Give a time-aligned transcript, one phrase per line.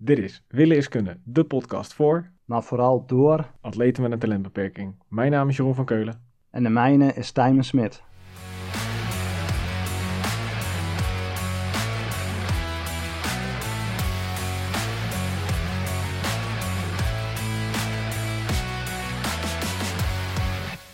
[0.00, 3.50] Dit is Willen is Kunnen, de podcast voor maar vooral door.
[3.60, 4.94] atleten met een talentbeperking.
[5.08, 6.22] Mijn naam is Jeroen van Keulen.
[6.50, 8.02] En de mijne is Tijmen Smit.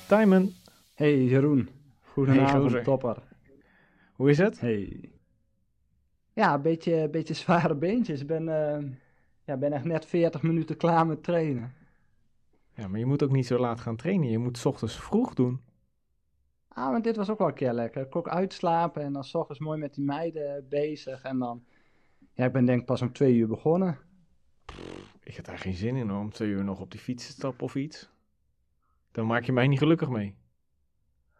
[0.08, 0.52] Timon,
[0.94, 1.68] Hey Jeroen, Hey,
[2.12, 2.82] goedenavond gozer.
[2.82, 3.16] topper.
[4.14, 4.60] hoe is het?
[4.60, 5.12] Hey.
[6.34, 8.20] Ja, een beetje, beetje zware beentjes.
[8.20, 8.90] Ik ben, eh,
[9.44, 11.74] ja, ben echt net 40 minuten klaar met trainen.
[12.74, 14.30] Ja, maar je moet ook niet zo laat gaan trainen.
[14.30, 15.60] Je moet 's ochtends vroeg doen.
[16.68, 18.02] Ah, maar dit was ook wel een keer lekker.
[18.02, 21.22] Ik kon ook uitslapen en dan 's ochtends mooi met die meiden bezig.
[21.22, 21.64] En dan,
[22.32, 23.98] ja, ik ben denk ik pas om twee uur begonnen.
[25.22, 27.32] Ik heb daar geen zin in hoor, om twee uur nog op die fiets te
[27.32, 28.10] stappen of iets.
[29.12, 30.36] Dan maak je mij niet gelukkig mee.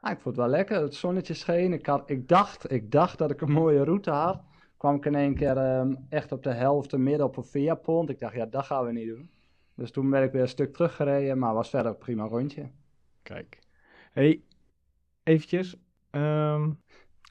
[0.01, 0.81] Ah, ik vond het wel lekker.
[0.81, 1.73] Het zonnetje scheen.
[1.73, 4.43] Ik, had, ik, dacht, ik dacht dat ik een mooie route had.
[4.85, 8.09] Kwam ik in één keer ehm, echt op de helft midden op een veerpont.
[8.11, 9.31] Ik dacht, ja, dat gaan we niet doen.
[9.75, 12.71] Dus toen ben ik weer een stuk teruggereden, maar was verder een prima rondje.
[13.23, 13.59] Kijk.
[14.13, 14.43] hey,
[15.23, 15.77] eventjes.
[16.11, 16.71] ehm,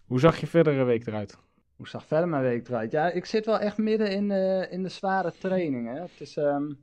[0.05, 1.37] hoe zag je verdere week eruit?
[1.75, 2.91] Hoe zag verder mijn week eruit?
[2.91, 5.87] Ja, ik zit wel echt midden in de, in de zware training.
[5.87, 6.01] Hè.
[6.01, 6.73] Het is ehm,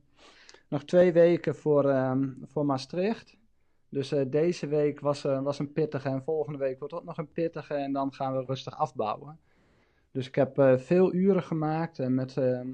[0.67, 3.37] nog twee weken voor, voor Maastricht.
[3.89, 7.17] Dus eh, deze week was, eh, was een pittige en volgende week wordt ook nog
[7.17, 7.73] een pittige.
[7.73, 9.39] En dan gaan we rustig afbouwen.
[10.11, 12.67] Dus ik heb eh, veel uren gemaakt en met ehm,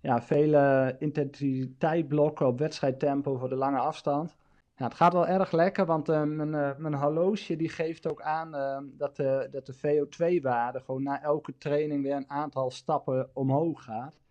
[0.00, 4.36] ja, vele intensiteitblokken op wedstrijdtempo voor de lange afstand.
[4.76, 8.22] Ja, het gaat wel erg lekker, want eh, mijn, eh, mijn horloge die geeft ook
[8.22, 8.50] aan
[8.96, 14.22] dat, de dat de VO2-waarde gewoon na elke training weer een aantal stappen omhoog gaat.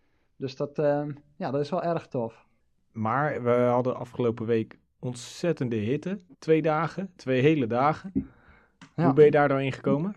[0.44, 2.48] Dus dat, eh, ja, dat is wel erg tof.
[2.92, 6.20] Maar we hadden afgelopen week ontzettende hitte.
[6.40, 8.12] Twee dagen, twee hele dagen.
[8.96, 9.04] Ja.
[9.04, 10.16] Hoe ben je daar doorheen gekomen?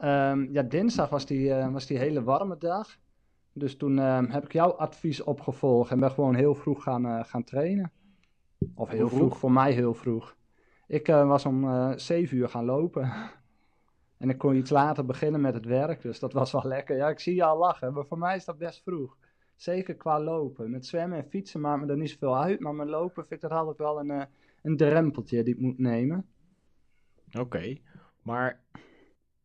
[0.00, 2.96] Ehm, ja, dinsdag was die, eh, was die hele warme dag.
[3.52, 7.24] Dus toen ehm, heb ik jouw advies opgevolgd en ben gewoon heel vroeg gaan, eh,
[7.24, 7.92] gaan trainen.
[8.74, 9.18] Of heel vroeg?
[9.18, 9.38] vroeg?
[9.38, 10.36] voor mij heel vroeg.
[10.86, 13.12] Ik eh, was om eh 7 uur gaan lopen.
[14.22, 16.96] en ik kon iets later beginnen met het werk, dus dat was wel lekker.
[16.96, 19.16] Ja, ik zie je al lachen, maar voor mij is dat best vroeg.
[19.56, 20.70] Zeker qua lopen.
[20.70, 23.48] Met zwemmen en fietsen maakt me er niet zoveel uit, maar met lopen vind ik
[23.48, 24.26] dat altijd wel een,
[24.62, 26.26] een drempeltje die ik moet nemen.
[27.38, 27.78] Oké,
[28.22, 28.60] maar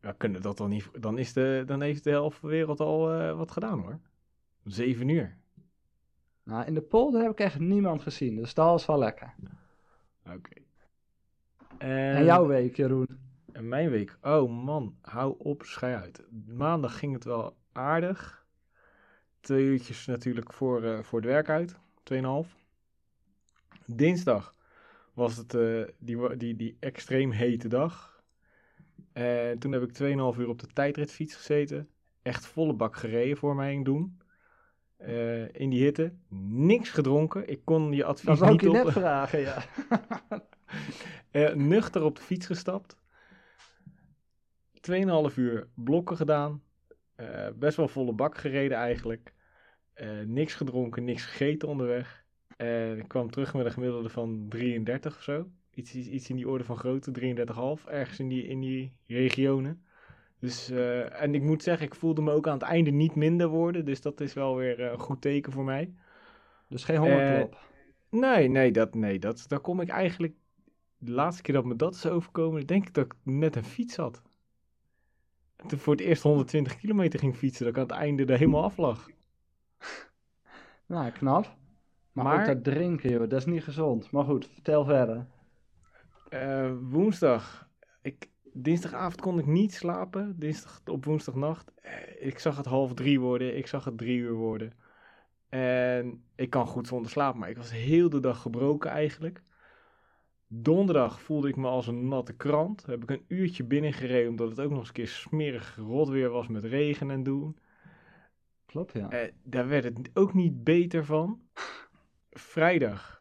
[0.06, 0.90] we kunnen dat dan niet.
[1.00, 4.00] Dan, is de, dan heeft de helft van de wereld al eh, wat gedaan hoor.
[4.64, 5.38] Zeven uur.
[6.44, 9.34] Nou, in de polder heb ik echt niemand gezien, dus dat was wel lekker.
[10.26, 10.62] Oké.
[11.78, 13.08] En jouw week, Jeroen?
[13.52, 14.18] En mijn week.
[14.22, 16.24] Oh man, hou op, schei uit.
[16.48, 18.46] Maandag ging het wel aardig.
[19.40, 21.80] Twee uurtjes natuurlijk voor, eh, voor het werk uit.
[22.04, 22.56] Tweeënhalf.
[23.86, 24.56] Dinsdag
[25.14, 28.15] was het eh, die, die, die extreem hete dag.
[29.16, 29.94] En toen heb ik
[30.34, 31.90] 2,5 uur op de tijdritfiets gezeten.
[32.22, 34.22] Echt volle bak gereden voor mijn doen.
[34.98, 36.14] Eh, in die hitte.
[36.50, 37.48] Niks gedronken.
[37.48, 38.84] Ik kon je advies Dat wou ik niet je op...
[38.84, 39.64] net vragen, ja.
[41.31, 42.98] Eh, nuchter op de fiets gestapt.
[44.92, 46.64] 2,5 uur blokken gedaan.
[47.16, 49.34] Eh, best wel volle bak gereden eigenlijk.
[49.94, 52.26] Eh, niks gedronken, niks gegeten onderweg.
[52.58, 55.50] En ik kwam terug met een gemiddelde van 33 of zo.
[55.75, 57.12] Iets, iets, in die orde van grootte,
[57.80, 57.86] 33,5.
[57.86, 59.84] Ergens in die, in die regionen.
[60.40, 63.47] Dus, eh, en ik moet zeggen, ik voelde me ook aan het einde niet minder
[63.47, 63.85] worden.
[63.85, 65.94] Dus dat is wel weer eh, een goed teken voor mij.
[66.69, 67.58] Dus geen hongerklop.
[68.09, 70.34] Nee, nee, dat, nee dat, daar kom ik eigenlijk...
[70.97, 73.96] De laatste keer dat me dat is overkomen, denk ik dat ik net een fiets
[73.96, 74.22] had.
[75.56, 78.38] En Toen voor het eerst 120 kilometer ging fietsen, dat ik aan het einde er
[78.40, 79.09] helemaal af lag.
[80.85, 81.56] nou, knap.
[82.12, 84.12] Maar, Maar- ook dat drinken, joh, dat is niet gezond.
[84.12, 85.25] Maar goed, vertel verder.
[86.41, 87.69] Eh, woensdag,
[88.01, 90.40] ik, dinsdagavond kon ik niet slapen.
[90.40, 91.72] Dinsdag op woensdagnacht.
[91.75, 94.73] Eh, ik zag het half drie worden, ik zag het drie uur worden.
[95.50, 99.44] En ik kan goed zonder slaap, maar ik was heel de dag gebroken eigenlijk.
[100.47, 102.85] Donderdag voelde ik me als een natte krant.
[102.85, 106.29] Heb ik een uurtje binnengereden, omdat het ook nog eens een keer smerig rot weer
[106.29, 107.57] was met regen en doen.
[108.66, 109.09] Klopt, ja.
[109.09, 111.41] Eh, daar werd het ook niet beter van.
[112.31, 113.15] Vrijdag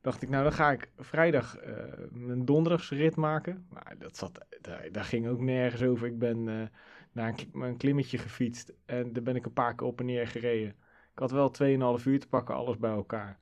[0.00, 1.74] dacht ik, nou dan ga ik vrijdag eh,
[2.10, 3.66] mijn donderdagsrit rit maken.
[3.68, 6.06] Maar dat zat, daar, daar ging ook nergens over.
[6.06, 6.66] Ik ben eh,
[7.12, 10.06] naar een, kli- een klimmetje gefietst en daar ben ik een paar keer op en
[10.06, 10.68] neer gereden.
[11.12, 11.52] Ik had wel
[11.98, 13.38] 2,5 uur te pakken, alles bij elkaar.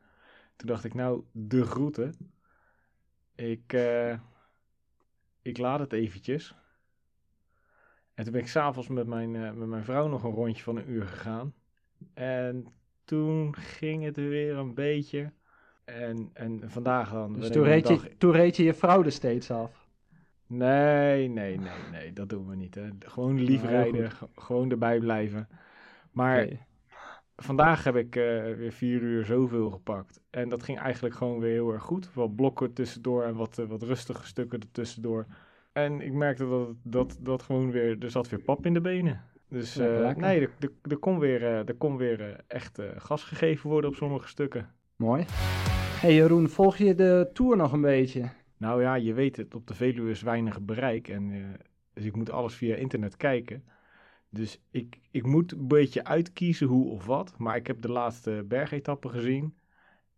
[0.56, 2.14] Toen dacht ik, nou, de groeten.
[3.34, 4.18] Ik, eh,
[5.42, 6.54] ik laat het eventjes.
[8.14, 10.90] En toen ben ik s'avonds met mijn, met mijn vrouw nog een rondje van een
[10.90, 11.54] uur gegaan.
[12.14, 12.66] En
[13.04, 15.32] toen ging het weer een beetje.
[15.96, 17.32] En, en vandaag dan.
[17.32, 18.64] Dus toen reed, dag- je, toen reed je
[19.04, 19.86] er steeds af.
[20.46, 22.74] Nee, nee, nee, nee, dat doen we niet.
[22.74, 22.88] Hè.
[22.98, 25.48] Gewoon lief Nou, heel rijden, ge- gewoon erbij blijven.
[26.12, 26.48] Maar
[27.36, 28.22] vandaag heb ik eh,
[28.56, 30.20] weer vier uur zoveel gepakt.
[30.30, 32.14] En dat ging eigenlijk gewoon weer heel erg goed.
[32.14, 35.26] Wat blokken tussendoor en wat, eh, wat rustige stukken ertussendoor.
[35.72, 39.22] En ik merkte dat, dat, dat gewoon weer, er zat weer pap in de benen.
[39.48, 40.22] Dus Lekker, lekker.
[40.22, 44.28] nee, er, er, er kon weer, er kon weer echt gas gegeven worden op sommige
[44.28, 44.70] stukken.
[44.96, 45.24] Mooi.
[46.00, 48.30] Hey Jeroen, volg je de Tour nog een beetje?
[48.56, 51.08] Nou ja, je weet het, op de Veluwe is weinig bereik.
[51.08, 51.40] En, eh,
[51.92, 53.64] dus ik moet alles via internet kijken.
[54.28, 57.34] Dus ik, ik moet een beetje uitkiezen hoe of wat.
[57.38, 59.56] Maar ik heb de laatste bergetappen gezien.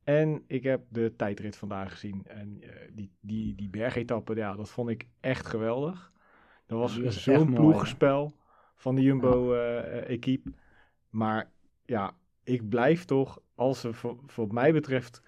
[0.04, 2.26] En ik heb de tijdrit vandaag gezien.
[2.26, 6.12] En eh, die, die, die bergetappen, ja, dat vond ik echt geweldig.
[6.66, 8.36] Dat was zo'n mooi, ploegenspel
[8.76, 10.52] van de Jumbo-equipe.
[11.10, 11.50] maar
[11.84, 15.22] ja, ik blijf toch, als er voor, voor mij betreft,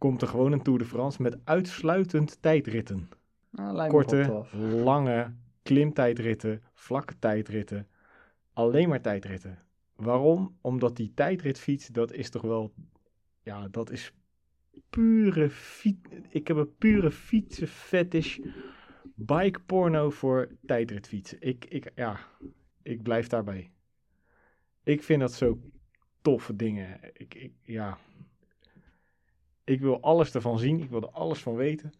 [0.00, 3.08] komt er gewoon een Tour de France met uitsluitend tijdritten.
[3.50, 4.44] Nou, wel Korte,
[4.84, 7.88] lange klimtijdritten, vlakke tijdritten.
[8.52, 9.58] Alleen maar tijdritten.
[9.96, 10.56] Waarom?
[10.60, 12.72] Omdat die tijdritfiets, dat is toch wel...
[13.42, 14.12] Ja, dat is
[14.90, 16.08] pure fiets...
[16.28, 18.38] Ik heb een pure fietsenfetish.
[19.14, 21.40] Bike porno voor tijdritfietsen.
[21.40, 22.18] Ik, ik, ja,
[22.82, 23.70] ik blijf daarbij.
[24.82, 25.58] Ik vind dat zo
[26.22, 27.00] toffe dingen.
[27.12, 27.98] Ik, ik, ja...
[29.70, 30.80] Ik wil alles ervan zien.
[30.80, 31.92] Ik wil er alles van weten.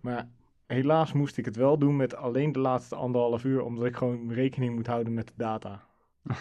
[0.00, 0.28] Maar
[0.66, 4.32] helaas moest ik het wel doen met alleen de laatste anderhalf uur, omdat ik gewoon
[4.32, 5.82] rekening moet houden met de data.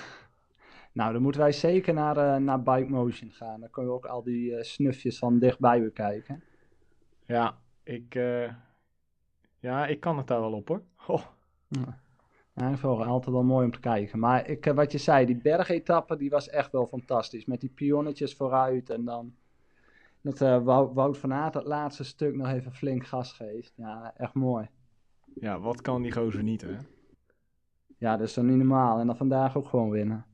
[0.91, 3.59] Nou, dan moeten wij zeker naar, eh, naar Bike Motion gaan.
[3.59, 6.43] Dan kun je ook al die eh, snufjes van dichtbij bekijken.
[7.25, 8.53] Ja, ik, eh,
[9.59, 10.81] ja, ik kan het daar wel op hoor.
[11.07, 11.23] Oh,
[12.53, 14.19] Ja, ik vond het altijd wel mooi om te kijken.
[14.19, 17.45] Maar ik, wat je zei, die bergetappe, die was echt wel fantastisch.
[17.45, 19.35] Met die pionnetjes vooruit en dan
[20.29, 20.63] dat eh,
[20.93, 23.73] Wout, van Aert het laatste stuk nog even flink gas geeft.
[23.75, 24.69] Ja, echt mooi.
[25.35, 26.75] ja, wat kan die gozer niet hè?
[27.97, 28.99] Ja, dat is dan niet normaal.
[28.99, 30.25] En dan vandaag ook gewoon winnen.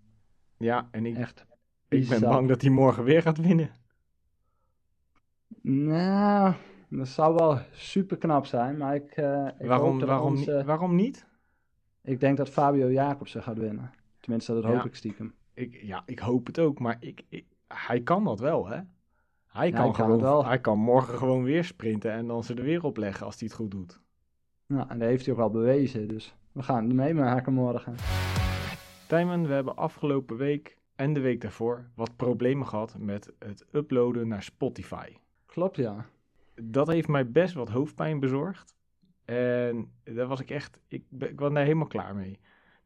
[0.58, 1.46] Ja, en ik, Echt.
[1.88, 3.70] ik ben bang dat hij morgen weer gaat winnen.
[5.62, 6.54] Nou,
[6.90, 8.78] dat zou wel super knap zijn.
[8.78, 11.26] Maar ik, eh, ik waarom, hoop dat waarom, onze- niet- waarom niet?
[12.02, 13.92] Ik denk dat Fabio Jacobsen gaat winnen.
[14.20, 14.84] Tenminste, dat hoop Ja.
[14.84, 15.34] ik stiekem.
[15.54, 18.82] Ik, ja, ik hoop het ook, maar ik, ik, hij kan dat wel hè?
[19.54, 20.46] Hij Ja, kan, hij gewoon, wel.
[20.46, 23.48] hij kan morgen gewoon weer sprinten en dan ze er weer op leggen als hij
[23.48, 24.00] het goed doet.
[24.68, 26.08] Nou, en dat heeft hij ook al bewezen.
[26.08, 27.96] Dus we gaan het meemaken morgen.
[29.08, 34.28] Tijmen, we hebben afgelopen week en de week daarvoor wat problemen gehad met het uploaden
[34.28, 35.08] naar Spotify.
[35.46, 36.06] Klopt, ja.
[36.62, 38.76] Dat heeft mij best wat hoofdpijn bezorgd.
[39.26, 42.40] En daar was ik echt, ik, ik was daar helemaal klaar mee.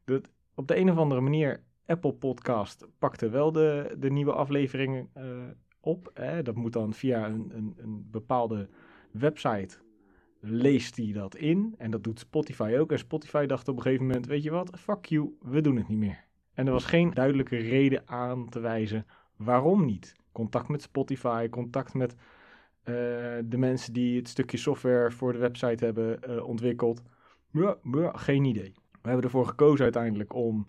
[0.04, 5.08] Dat, op de een of andere manier, Apple Podcast pakte wel de, de nieuwe afleveringen
[5.12, 5.24] eh,
[5.88, 6.12] op.
[6.42, 8.68] Dat moet dan via een, een, een bepaalde
[9.10, 9.78] website,
[10.40, 11.74] leest die dat in.
[11.78, 12.92] En dat doet Spotify ook.
[12.92, 15.88] En Spotify dacht op een gegeven moment, weet je wat, fuck you, we doen het
[15.88, 16.24] niet meer.
[16.54, 19.06] En er was geen duidelijke reden aan te wijzen
[19.36, 20.16] waarom niet.
[20.32, 22.14] Contact met Spotify, contact met
[22.82, 22.94] eh,
[23.44, 27.02] de mensen die het stukje software voor de website hebben eh, ontwikkeld.
[28.12, 28.72] Geen idee.
[29.02, 30.68] We hebben ervoor gekozen uiteindelijk om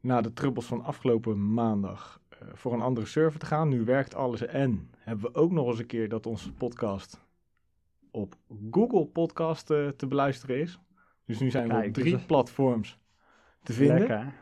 [0.00, 2.20] na de trubbels van afgelopen maandag
[2.52, 3.68] voor een andere server te gaan.
[3.68, 7.24] Nu werkt alles en hebben we ook nog eens een keer dat onze podcast
[8.10, 8.34] op
[8.70, 10.78] Google Podcast eh, te beluisteren is.
[11.24, 12.98] Dus nu zijn we op dus drie dat- platforms
[13.62, 13.98] te vinden.
[13.98, 14.32] Lekker.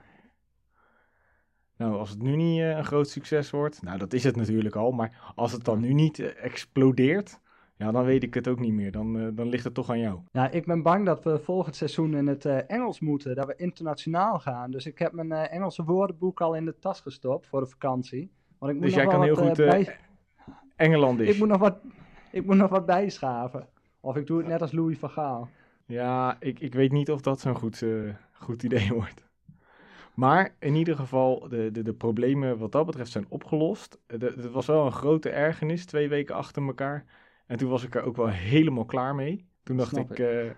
[1.76, 4.76] Nou, als het nu niet eh, een groot succes wordt, nou dat is het natuurlijk
[4.76, 7.40] al, maar als het dan nu niet eh, explodeert,
[7.76, 8.90] ja, dan weet ik het ook niet meer.
[8.92, 10.18] Dan, eh, dan ligt het toch aan jou.
[10.32, 13.34] Ja, ik ben bang dat we volgend seizoen in het eh, Engels moeten.
[13.36, 14.70] Dat we internationaal gaan.
[14.70, 18.30] Dus ik heb mijn eh, Engelse woordenboek al in de tas gestopt voor de vakantie.
[18.58, 19.96] Want ik moet Dus nog jij kan heel goed bij-
[20.76, 21.28] Engelandisch.
[21.28, 21.76] ik, moet nog wat,
[22.32, 23.68] ik moet nog wat bijschaven.
[24.00, 25.48] Of ik doe het net als Louis van Gaal.
[25.86, 27.84] Ja, ik, ik weet niet of dat zo'n goed,
[28.32, 29.24] goed idee wordt.
[30.14, 33.98] Maar in ieder geval, de, de, de problemen wat dat betreft zijn opgelost.
[34.06, 37.04] Het was wel een grote ergernis, twee weken achter elkaar.
[37.46, 39.46] En toen was ik er ook wel helemaal klaar mee.
[39.62, 40.26] Toen dacht Snap ik, ik.
[40.26, 40.50] eh,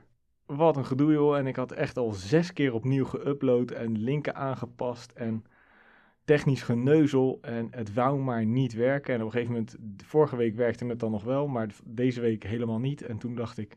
[0.56, 1.36] wat een gedoe joh.
[1.36, 5.44] En ik had echt al zes keer opnieuw geüpload en linken aangepast en
[6.24, 7.38] technisch geneuzel.
[7.42, 9.14] En het wou maar niet werken.
[9.14, 12.42] En op een gegeven moment, vorige week werkte het dan nog wel, maar deze week
[12.42, 13.02] helemaal niet.
[13.02, 13.76] En toen dacht ik,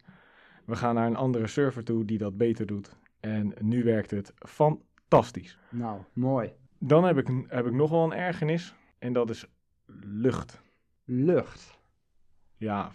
[0.66, 2.96] we gaan naar een andere server toe die dat beter doet.
[3.20, 5.58] En nu werkt het fantastisch.
[5.70, 6.54] Nou, mooi.
[6.78, 8.76] Dan heb ik, heb ik nog wel een ergernis.
[9.00, 9.46] En dat is
[10.04, 10.62] lucht.
[11.04, 11.79] Lucht.
[12.60, 12.92] Ja.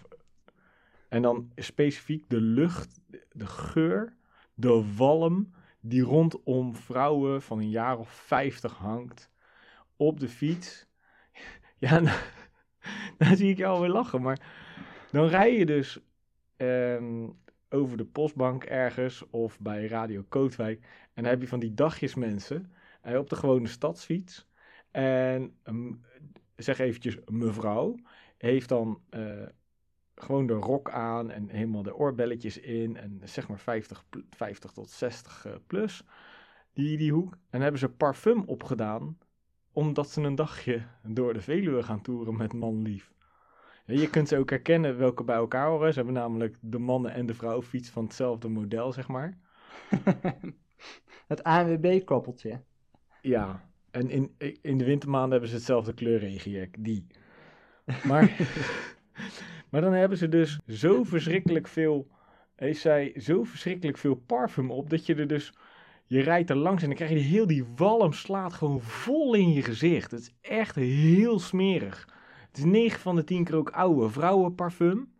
[1.08, 3.00] En dan specifiek de lucht,
[3.32, 4.16] de geur,
[4.54, 9.30] de walm die rondom vrouwen van een jaar of 50 hangt.
[9.96, 10.86] Op de fiets.
[11.78, 12.00] Ja,
[13.18, 14.22] dan zie ik jou alweer lachen.
[14.22, 14.40] Maar
[15.10, 16.00] dan rij je dus
[16.56, 17.28] ehm,
[17.68, 20.80] over de postbank ergens of bij Radio Kootwijk.
[21.14, 24.48] En dan heb je van die dagjesmensen eh, op de gewone stadsfiets.
[24.90, 25.92] En ehm,
[26.56, 27.96] zeg eventjes mevrouw,
[28.44, 29.46] heeft dan eh,
[30.14, 34.72] gewoon de rok aan en helemaal de oorbelletjes in en zeg maar 50, pl- 50
[34.72, 36.04] tot 60 eh, plus,
[36.72, 37.38] die, die hoek.
[37.50, 39.18] En hebben ze parfum opgedaan,
[39.72, 43.12] omdat ze een dagje door de Veluwe gaan toeren met manlief.
[43.86, 45.92] Je kunt ze ook herkennen welke bij elkaar horen.
[45.92, 49.38] Ze hebben namelijk de mannen- en de vrouwenfiets van hetzelfde model, zeg maar.
[51.26, 52.60] Het ANWB-koppeltje.
[53.22, 57.06] Ja, en in, in de wintermaanden hebben ze hetzelfde kleurregenjek, die.
[57.84, 58.36] Maar,
[59.70, 62.08] maar dan hebben ze dus zo verschrikkelijk veel,
[62.54, 65.52] heeft zij zo verschrikkelijk veel parfum op, dat je er dus,
[66.06, 69.52] je rijdt er langs en dan krijg je heel die walm slaat gewoon vol in
[69.52, 70.10] je gezicht.
[70.10, 72.08] Het is echt heel smerig.
[72.48, 75.12] Het is 9 van de 10 keer ook oude vrouwenparfum.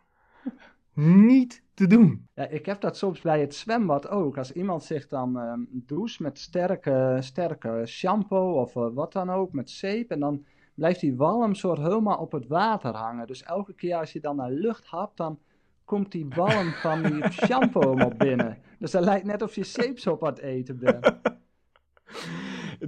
[0.95, 2.29] Niet te doen.
[2.35, 4.39] Ja, ik heb dat soms bij het zwembad ook.
[4.39, 9.53] Als iemand zich dan ehm doucht met sterke, sterke shampoo of eh, wat dan ook,
[9.53, 10.11] met zeep.
[10.11, 10.45] En dan
[10.75, 13.27] blijft die walm soort helemaal op het water hangen.
[13.27, 15.39] Dus elke keer als je dan naar lucht hapt, dan
[15.85, 18.59] komt die walm van die shampoo helemaal binnen.
[18.79, 21.13] Dus dat lijkt net of je zeepsop aan het eten bent.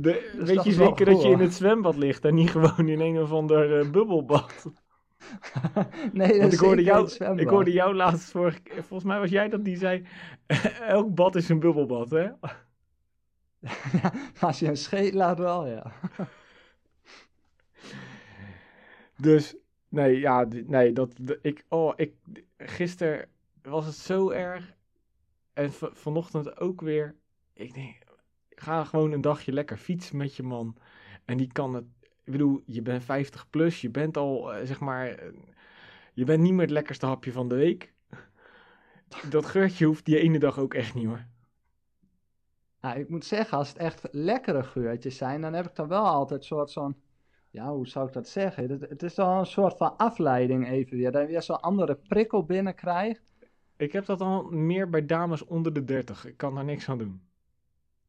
[0.01, 3.01] De, is weet je zeker dat je in het zwembad ligt en niet gewoon in
[3.01, 4.73] een of ander eh, bubbelbad?
[6.13, 9.65] nee, dat ik hoorde, jou, ik hoorde jou laatst vorige volgens mij was jij dat
[9.65, 10.07] die zei,
[10.81, 12.29] elk bad is een bubbelbad, hè?
[13.93, 15.93] Ja, als je een scheet laat wel, ja.
[19.17, 19.57] Dus,
[19.89, 22.15] nee, ja, nee, dat, ik, oh, ik,
[22.59, 23.29] gisteren
[23.63, 24.75] was het zo erg
[25.53, 27.15] en vanochtend ook weer.
[27.53, 27.97] Ik denk,
[28.49, 30.77] ga gewoon een dagje lekker fietsen met je man
[31.25, 31.85] en die kan het,
[32.25, 35.33] ik bedoel, je bent 50 plus, je bent al, eh, zeg maar, eh,
[36.15, 37.93] je bent niet meer het lekkerste hapje van de week.
[39.31, 41.27] Dat geurtje hoeft die ene dag ook echt niet hoor.
[42.81, 46.05] Nou, ik moet zeggen, als het echt lekkere geurtjes zijn, dan heb ik dan wel
[46.05, 46.97] altijd een soort zo'n,
[47.57, 48.71] ja, hoe zou ik dat zeggen?
[48.71, 51.95] Het, het is dan een soort van afleiding even weer, dat je weer zo'n andere
[52.09, 53.23] prikkel binnenkrijgt.
[53.77, 56.27] Ik heb dat al meer bij dames onder de 30.
[56.27, 57.21] Ik kan daar niks aan doen.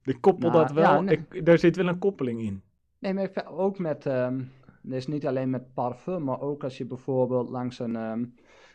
[0.03, 0.83] Ik koppel Nou, dat wel.
[0.83, 1.25] ja, nee.
[1.29, 2.61] ik, daar zit wel een koppeling in.
[2.99, 4.39] Nee, maar ik ook met, ehm
[4.81, 8.25] dus niet alleen met parfum, maar ook als je bijvoorbeeld langs een, ehm,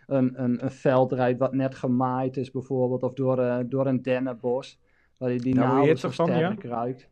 [0.07, 4.03] een, een, een veld rijdt wat net gemaaid is bijvoorbeeld, of door, eh, door een
[4.03, 4.81] dennenbos,
[5.17, 6.35] waar je die je nauwelijks van, ja?
[6.35, 7.09] sterk ruikt.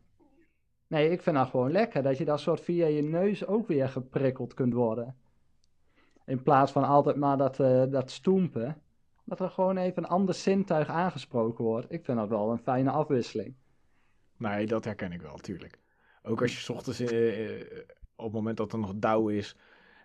[0.91, 3.89] Nee, ik vind dat gewoon lekker, dat je dat soort via je neus ook weer
[3.89, 5.15] geprikkeld kunt worden.
[6.25, 8.81] In plaats van altijd maar dat, eh, dat stoempen,
[9.25, 11.91] dat er gewoon even een ander zintuig aangesproken wordt.
[11.91, 13.55] Ik vind dat wel een fijne afwisseling.
[14.37, 15.79] Nee, dat herken ik wel, tuurlijk.
[16.23, 17.67] Ook als je 's ochtends eh, eh,
[18.15, 19.55] op het moment dat er nog dauw is,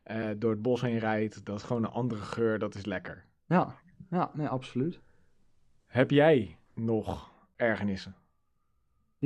[0.02, 3.24] eh, door het bos heen rijdt, dat is gewoon een andere geur, dat is lekker.
[3.46, 3.74] Ja,
[4.10, 5.00] ja, nee, absoluut.
[5.86, 8.16] Heb jij nog ergernissen?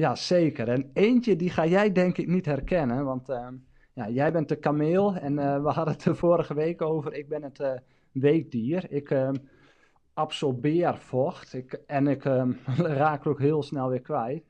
[0.01, 0.69] Ja, zeker.
[0.69, 3.55] En eentje die ga jij denk ik niet herkennen, want ehm,
[3.93, 7.15] ja, jij bent de kameel en eh, we hadden het er vorige week over.
[7.15, 7.73] Ik ben het eh,
[8.13, 8.93] weekdier.
[8.93, 9.35] Ik ehm,
[10.15, 12.53] absorbeer vocht ik, en ik ehm,
[13.03, 14.45] raak ook heel snel weer kwijt.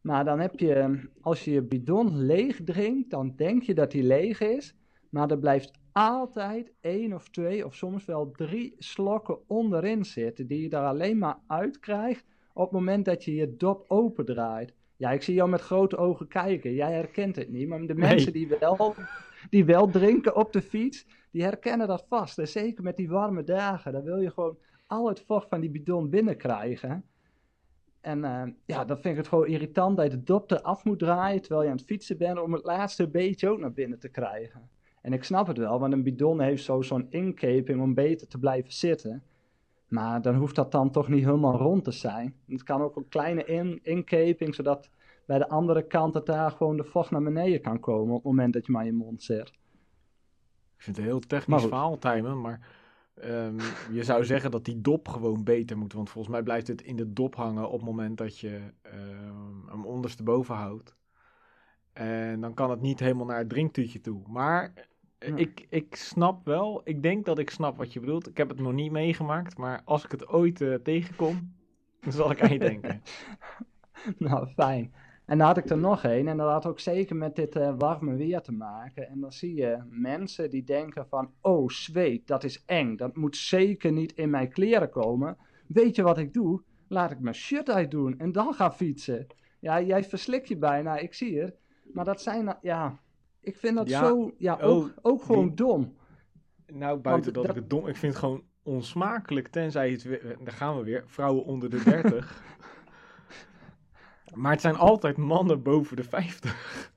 [0.00, 4.02] Maar dan heb je, als je je bidon leeg drinkt, dan denk je dat die
[4.02, 4.74] leeg is.
[5.08, 10.62] Maar er blijft altijd één of twee of soms wel drie slokken onderin zitten, die
[10.62, 12.24] je daar alleen maar uit krijgt
[12.54, 14.72] op het moment dat je je dop opendraait.
[14.96, 16.74] Ja, ik zie jou met grote ogen kijken.
[16.74, 18.08] Jij herkent het niet, maar de Nee.
[18.08, 18.94] mensen die wel,
[19.50, 22.38] die wel drinken op de fiets, die herkennen dat vast.
[22.38, 25.70] En zeker met die warme dagen, dan wil je gewoon al het vocht van die
[25.70, 27.04] bidon binnenkrijgen.
[28.00, 30.98] En eh, ja, dan vind ik het gewoon irritant dat je de dop eraf moet
[30.98, 34.08] draaien terwijl je aan het fietsen bent om het laatste beetje ook naar binnen te
[34.08, 34.68] krijgen.
[35.02, 38.38] En ik snap het wel, want een bidon heeft zo zo'n inkeping om beter te
[38.38, 39.22] blijven zitten.
[39.92, 42.34] Maar dan hoeft dat dan toch niet helemaal rond te zijn.
[42.48, 44.90] Het kan ook een kleine in, inkeping, zodat
[45.26, 48.32] bij de andere kant het daar gewoon de vocht naar beneden kan komen op het
[48.32, 49.48] moment dat je maar je mond zet.
[50.76, 52.68] Ik vind het een heel technisch verhaal, Tijmen, maar
[53.14, 53.58] ehm,
[53.90, 55.92] je zou zeggen dat die dop gewoon beter moet.
[55.92, 59.68] Want volgens mij blijft het in de dop hangen op het moment dat je ehm,
[59.68, 60.96] hem ondersteboven houdt.
[61.92, 64.22] En dan kan het niet helemaal naar het drinktuutje toe.
[64.28, 64.72] Maar
[65.26, 65.36] Ja.
[65.36, 68.28] ik, ik snap wel, ik denk dat ik snap wat je bedoelt.
[68.28, 71.54] Ik heb het nog niet meegemaakt, maar als ik het ooit eh, tegenkom,
[72.00, 73.02] dan zal ik aan je denken.
[74.18, 74.92] Nou, fijn.
[75.24, 77.74] En dan had ik er nog één, en dat had ook zeker met dit eh,
[77.78, 79.08] warme weer te maken.
[79.08, 83.36] En dan zie je mensen die denken van, oh zweet, dat is eng, dat moet
[83.36, 85.36] zeker niet in mijn kleren komen.
[85.66, 86.62] Weet je wat ik doe?
[86.88, 89.26] Laat ik mijn shirt uitdoen en dan ga fietsen.
[89.60, 91.60] Ja, jij verslikt je bijna, ik zie het.
[91.92, 93.00] Maar dat zijn, nou- ja,
[93.42, 95.96] ik vind dat Ja, zo, ja, oh, ook, ook gewoon die- dom.
[96.66, 97.86] Nou, buiten Want dat, ik het dom...
[97.86, 100.02] Ik vind het gewoon onsmakelijk, tenzij het...
[100.02, 101.04] weer- Daar gaan we weer.
[101.06, 102.42] Vrouwen onder de 30.
[104.34, 106.90] maar het zijn altijd mannen boven de 50.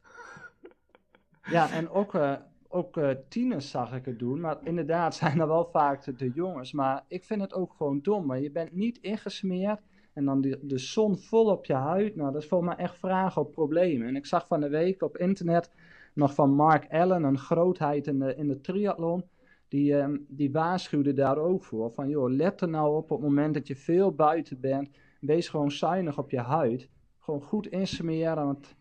[1.50, 2.34] Ja, en ook, eh,
[2.68, 4.40] ook uh, tieners zag ik het doen.
[4.40, 6.72] Maar inderdaad zijn er wel vaak de, jongens.
[6.72, 8.26] Maar ik vind het ook gewoon dom.
[8.26, 9.80] Maar je bent niet ingesmeerd.
[10.14, 12.16] En dan de, de zon vol op je huid.
[12.16, 14.08] Nou, dat is voor mij echt vragen op problemen.
[14.08, 15.72] En ik zag van de week op internet
[16.16, 19.24] nog van Mark Allen, een grootheid in de, in de triathlon.
[19.68, 21.92] Die, um, die waarschuwde daar ook voor.
[21.92, 24.90] Van joh, let er nou op op het moment dat je veel buiten bent.
[25.20, 26.90] Wees gewoon zuinig op je huid.
[27.20, 28.46] Gewoon goed insmeren.
[28.46, 28.76] Want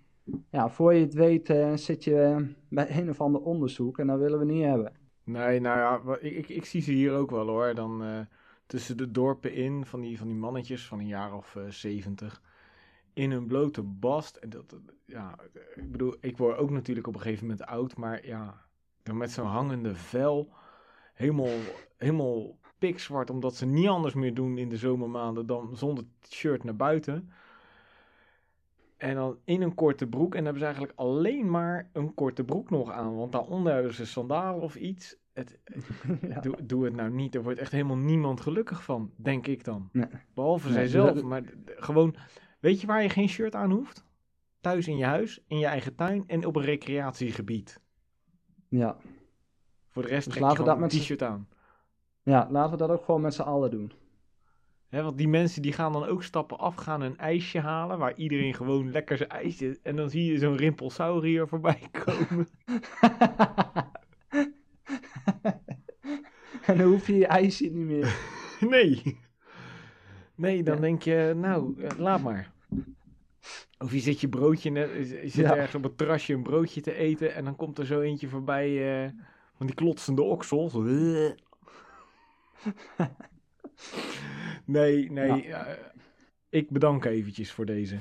[0.51, 3.99] ja, voor je het weet uh, zit je bij een of ander onderzoek.
[3.99, 4.93] En dat willen we niet hebben.
[5.25, 7.75] Nee, nou ja, ik, ik, zie ze hier ook wel hoor.
[7.75, 8.21] Dan uh,
[8.67, 12.43] tussen de dorpen in, van die, van die mannetjes van een jaar of zeventig.
[13.15, 14.37] In een blote bast.
[14.37, 15.39] En dat, ja,
[15.75, 17.97] ik bedoel, ik word ook natuurlijk op een gegeven moment oud.
[17.97, 18.65] Maar ja,
[19.03, 20.53] dan met zo'n hangende vel.
[21.15, 21.59] Helemaal,
[21.97, 23.31] helemaal pikzwart.
[23.31, 27.31] Omdat ze niet anders meer doen in de zomermaanden dan zonder shirt naar buiten.
[28.97, 30.35] En dan in een korte broek.
[30.35, 33.17] En dan hebben ze eigenlijk alleen maar een korte broek nog aan.
[33.17, 35.17] Want daaronder hebben ze sandalen of iets.
[35.33, 35.59] Het,
[36.29, 36.41] ja.
[36.41, 37.35] doe, doe, het nou niet.
[37.35, 39.89] Er wordt echt helemaal niemand gelukkig van, denk ik dan.
[39.93, 40.07] Nee.
[40.35, 41.23] Behalve nee, zijzelf.
[41.23, 42.15] Maar gewoon,
[42.65, 44.05] weet je waar je geen shirt aan hoeft?
[44.61, 47.81] Thuis in je huis, in je eigen tuin en op een recreatiegebied.
[48.69, 48.97] Ja.
[49.89, 51.49] Voor de rest dus trek je dat een t-shirt aan.
[52.23, 53.93] Ja, laten we dat ook gewoon met z'n allen doen.
[54.89, 58.15] He, want die mensen die gaan dan ook stappen af, gaan een ijsje halen, waar
[58.15, 59.79] iedereen gewoon lekker zijn ijsje...
[59.83, 62.49] En dan zie je zo'n rimpelsaurier voorbij komen.
[66.67, 68.17] en dan hoef je je ijsje niet meer.
[68.75, 69.19] nee.
[70.35, 72.54] Nee, dan denk je, nou, eh, laat maar.
[73.85, 75.57] Of je zit je broodje, net, je zit ja.
[75.57, 79.05] ergens op het terrasje een broodje te eten en dan komt er zo eentje voorbij
[79.05, 79.11] uh,
[79.55, 80.73] van die klotsende oksels.
[84.65, 85.47] Nee, nee.
[85.47, 85.67] Ja.
[86.49, 87.97] ik bedank eventjes voor deze.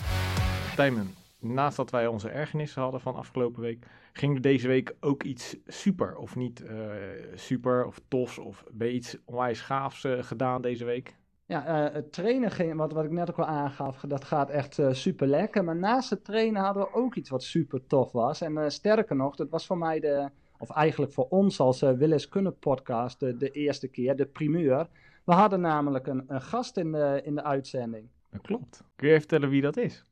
[0.76, 5.24] Tijmen, naast dat wij onze ergernissen hadden van afgelopen week, ging er deze week ook
[5.24, 6.92] iets super, of niet uh,
[7.34, 11.16] super, of tofs, of ben je iets onwijs gaafs gedaan deze week?
[11.54, 14.80] Ja, uh, het trainen ging, wat, wat ik net ook al aangaf, dat gaat echt
[14.92, 15.64] super lekker.
[15.64, 18.42] Maar naast het trainen hadden we ook iets wat super tof was.
[18.42, 22.60] En sterker nog, dat was voor mij de, of eigenlijk voor ons als Willis Kunnen
[22.60, 24.88] podcast, de, de eerste keer, de primeur.
[25.24, 28.10] We hadden namelijk een, een gast in de, in de uitzending.
[28.30, 28.84] Dat klopt.
[28.96, 30.06] Kun je even vertellen wie dat is?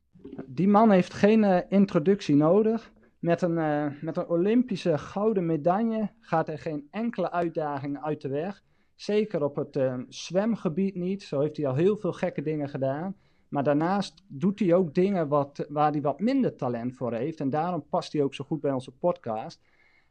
[0.45, 2.91] Die man heeft geen uh, introductie nodig.
[3.19, 8.29] Met een, uh, met een Olympische gouden medaille gaat er geen enkele uitdaging uit de
[8.29, 8.63] weg.
[9.01, 11.23] Zeker op het uh, zwemgebied niet.
[11.23, 13.15] Zo heeft hij al heel veel gekke dingen gedaan.
[13.47, 17.39] Maar daarnaast doet hij ook dingen wat, waar hij wat minder talent voor heeft.
[17.39, 19.61] En daarom past hij ook zo goed bij onze podcast.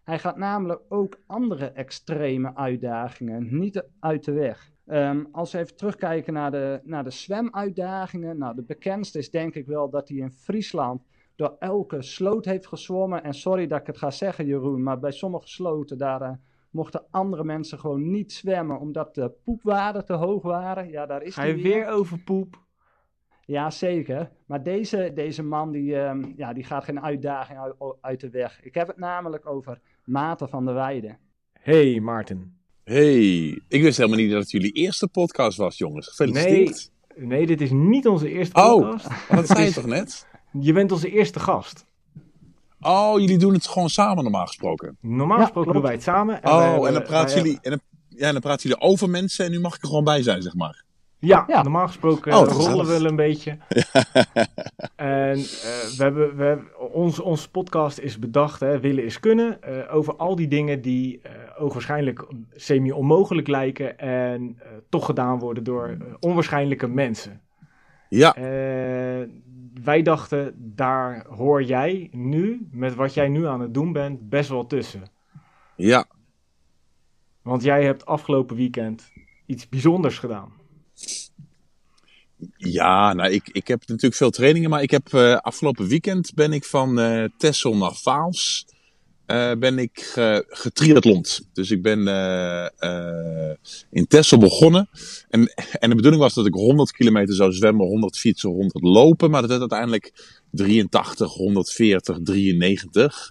[0.04, 4.72] Hij gaat namelijk ook andere extreme uitdagingen niet uit de weg.
[4.86, 8.38] Um, als we even terugkijken naar de, naar de zwemuitdagingen.
[8.38, 11.02] Nou, de bekendste is denk ik wel dat hij in Friesland
[11.36, 13.24] door elke sloot heeft gezwommen.
[13.24, 16.30] En sorry dat ik het ga zeggen, Jeroen, maar bij sommige sloten daar uh,
[16.70, 20.90] mochten andere mensen gewoon niet zwemmen omdat de poepwaarden te hoog waren.
[20.90, 21.88] Ja, daar is Ga je weer.
[21.88, 22.58] over poep?
[23.44, 24.30] Ja, zeker.
[24.46, 28.62] Maar deze, deze man die, um, ja, die gaat geen uitdaging uit, uit de weg.
[28.62, 31.18] Ik heb het namelijk over Maarten van der Weijden.
[31.52, 32.58] Hey Maarten.
[32.84, 36.08] Hey, ik wist helemaal niet dat het jullie eerste podcast was, jongens.
[36.08, 36.90] Gefeliciteerd.
[37.16, 39.06] Nee, nee dit is niet onze eerste oh, podcast.
[39.06, 40.26] Oh, dat zei je toch net?
[40.60, 41.86] Je bent onze eerste gast.
[42.80, 44.96] Oh, jullie doen het gewoon samen normaal gesproken?
[45.00, 46.42] Normaal gesproken doen wij het samen.
[46.42, 47.58] En oh, en dan praten jullie...
[47.62, 50.22] En dan, ja, dan praten jullie over mensen en nu mag ik er gewoon bij
[50.22, 50.84] zijn, zeg maar.
[51.20, 53.58] Ja, normaal gesproken oh, rollen we wel een beetje.
[54.96, 55.44] en uh,
[55.96, 60.16] we hebben, we hebben, ons, onze podcast is bedacht, hè, willen is kunnen, uh, over
[60.16, 67.40] al die dingen die uh, ogenschijnlijk semi-onmogelijk lijken en toch gedaan worden door onwaarschijnlijke mensen.
[68.08, 68.34] Ja.
[69.84, 74.48] Wij dachten, daar hoor jij nu, met wat jij nu aan het doen bent, best
[74.48, 75.02] wel tussen.
[75.76, 76.06] Ja.
[77.42, 79.12] Want jij hebt afgelopen weekend
[79.46, 80.52] iets bijzonders gedaan.
[82.56, 86.52] Ja, nou, ik, ik heb natuurlijk veel trainingen, maar ik heb uh, afgelopen weekend ben
[86.52, 88.66] ik van uh, Texel naar Vaals
[89.30, 90.12] uh, ben ik
[90.48, 91.40] getriathlond.
[91.52, 91.98] Dus ik ben
[93.90, 94.88] in Texel begonnen.
[95.28, 99.30] En, en de bedoeling was dat ik 100 kilometer zou zwemmen, 100 fietsen, 100 lopen.
[99.30, 100.12] Maar dat werd uiteindelijk
[100.50, 103.30] 83, 140, 93.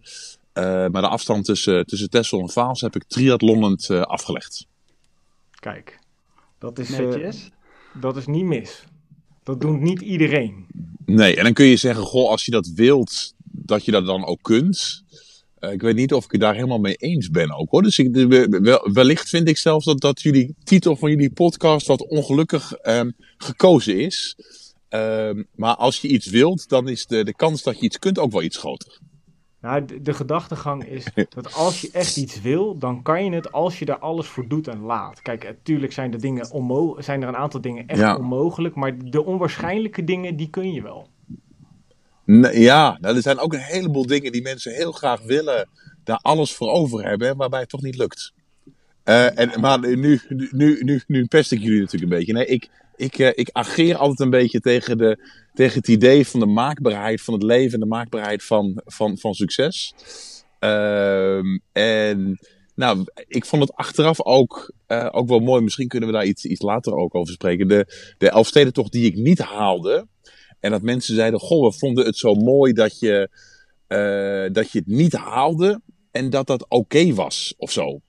[0.53, 4.67] maar de afstand tussen, tussen Texel en Vaals heb ik triathlonend afgelegd.
[5.59, 5.99] Kijk,
[6.59, 6.89] dat is,
[7.93, 8.83] dat is niet mis.
[9.43, 10.65] Dat doet niet iedereen.
[11.05, 14.25] Nee, en dan kun je zeggen, goh, als je dat wilt, dat je dat dan
[14.25, 15.03] ook kunt.
[15.61, 17.81] Uh, ik weet niet of ik het daar helemaal mee eens ben ook hoor.
[17.81, 18.15] Dus ik,
[18.93, 23.99] wellicht vind ik zelfs dat, dat jullie titel van jullie podcast wat ongelukkig um, gekozen
[23.99, 24.35] is.
[24.89, 28.19] Um, maar als je iets wilt, dan is de, de kans dat je iets kunt
[28.19, 28.99] ook wel iets groter.
[29.61, 33.51] Nou, de, de gedachtegang is dat als je echt iets wil, dan kan je het
[33.51, 35.21] als je daar alles voor doet en laat.
[35.21, 38.17] Kijk, natuurlijk zijn, er dingen onmo zijn er een aantal dingen echt Ja.
[38.17, 41.07] onmogelijk, maar de onwaarschijnlijke dingen, die kun je wel.
[42.51, 45.69] Ja, nou, er zijn ook een heleboel dingen die mensen heel graag willen,
[46.03, 48.33] daar alles voor over hebben, waarbij het toch niet lukt.
[49.03, 52.33] Eh, en, maar nu, nu, nu, nu, nu pest ik jullie natuurlijk een beetje.
[52.33, 56.39] Nee, ik, ik, eh, ik ageer altijd een beetje tegen, de, tegen het idee van
[56.39, 59.93] de maakbaarheid van het leven en de maakbaarheid van, van, van succes.
[60.59, 62.39] Ehm, en
[62.75, 65.61] nou, ik vond het achteraf ook, eh, ook wel mooi.
[65.61, 67.67] Misschien kunnen we daar iets, iets later ook over spreken.
[67.67, 70.07] De, de Elfstedentocht die ik niet haalde.
[70.59, 73.29] En dat mensen zeiden: Goh, we vonden het zo mooi dat je,
[73.87, 75.81] eh, dat je het niet haalde.
[76.11, 78.01] En dat dat oké was of zo.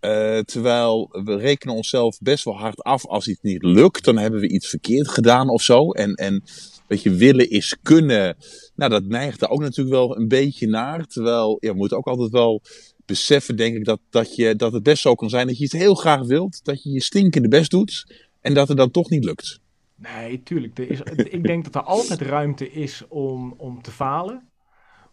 [0.00, 4.04] Eh, terwijl we rekenen onszelf best wel hard af als iets niet lukt.
[4.04, 5.90] Dan hebben we iets verkeerd gedaan of zo.
[5.90, 6.42] En, en
[6.86, 8.36] weet je, willen is kunnen.
[8.74, 11.06] Nou, dat neigt er ook natuurlijk wel een beetje naar.
[11.06, 12.62] Terwijl ja, we moeten ook altijd wel
[13.06, 15.72] beseffen, denk ik, dat, dat, je, dat het best zo kan zijn dat je iets
[15.72, 16.64] heel graag wilt.
[16.64, 18.14] Dat je je stinkende best doet.
[18.40, 19.60] En dat het dan toch niet lukt.
[19.98, 20.78] Nee, tuurlijk.
[20.78, 24.48] Er is, ik denk dat er altijd ruimte is om, om te falen.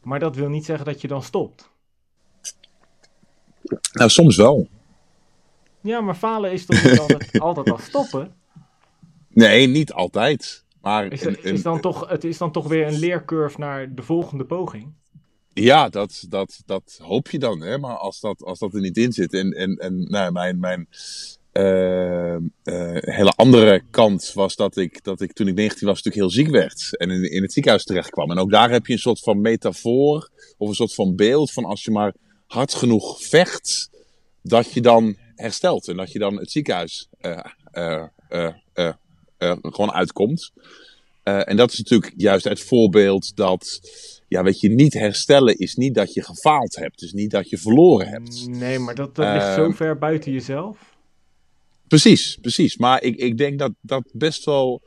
[0.04, 1.70] Maar dat wil niet zeggen dat je dan stopt.
[3.92, 4.68] Nou, soms wel.
[5.82, 8.36] Ja, maar falen is toch niet altijd, altijd al stoppen?
[9.28, 10.64] Nee, niet altijd.
[10.82, 11.12] Maar
[11.44, 14.94] Is, dan toch, het is dan toch weer een leercurve naar de volgende poging?
[15.54, 17.62] Ja, dat, dat, dat hoop je dan.
[17.62, 17.78] Hè?
[17.78, 19.34] Maar als dat, als dat er niet in zit.
[19.34, 20.88] En, en, en nou, mijn, mijn
[21.56, 22.42] eh, eh,
[23.00, 26.54] hele andere kant was dat ik, dat ik toen ik 19 was natuurlijk heel ziek
[26.54, 26.98] werd.
[26.98, 28.32] En in, in het ziekenhuis terecht kwam.
[28.32, 30.30] En ook daar heb je een soort van metafoor.
[30.58, 32.14] Of een soort van beeld van als je maar
[32.48, 33.90] hard genoeg vecht.
[34.42, 35.88] Dat je dan herstelt.
[35.88, 38.54] En dat je dan het ziekenhuis eh, eh,
[39.62, 40.52] gewoon uitkomt.
[41.24, 43.80] En dat is natuurlijk juist het voorbeeld dat
[44.28, 47.00] ja, weet je, niet herstellen is niet dat je gefaald hebt.
[47.00, 48.48] Dus niet dat je verloren hebt.
[48.48, 50.95] Nee, maar dat, dat ligt zo Ehm, ver buiten jezelf.
[52.02, 52.78] Precies, precies.
[52.78, 54.82] Maar ik, ik denk dat, dat best wel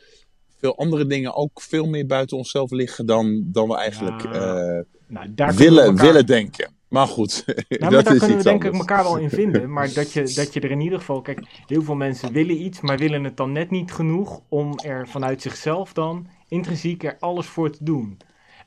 [0.58, 4.84] veel andere dingen ook veel meer buiten onszelf liggen dan, dan we eigenlijk Ja, eh,
[5.06, 6.72] Nou, daar willen, elkaar- willen denken.
[6.88, 9.72] Maar goed, Nou, maar dat daar is kunnen we denk ik elkaar wel in vinden.
[9.72, 11.20] Maar dat je, dat je er in ieder geval...
[11.20, 14.40] Kijk, heel veel mensen willen iets, maar willen het dan net niet genoeg...
[14.48, 18.16] om er vanuit zichzelf dan intrinsiek er alles voor te doen.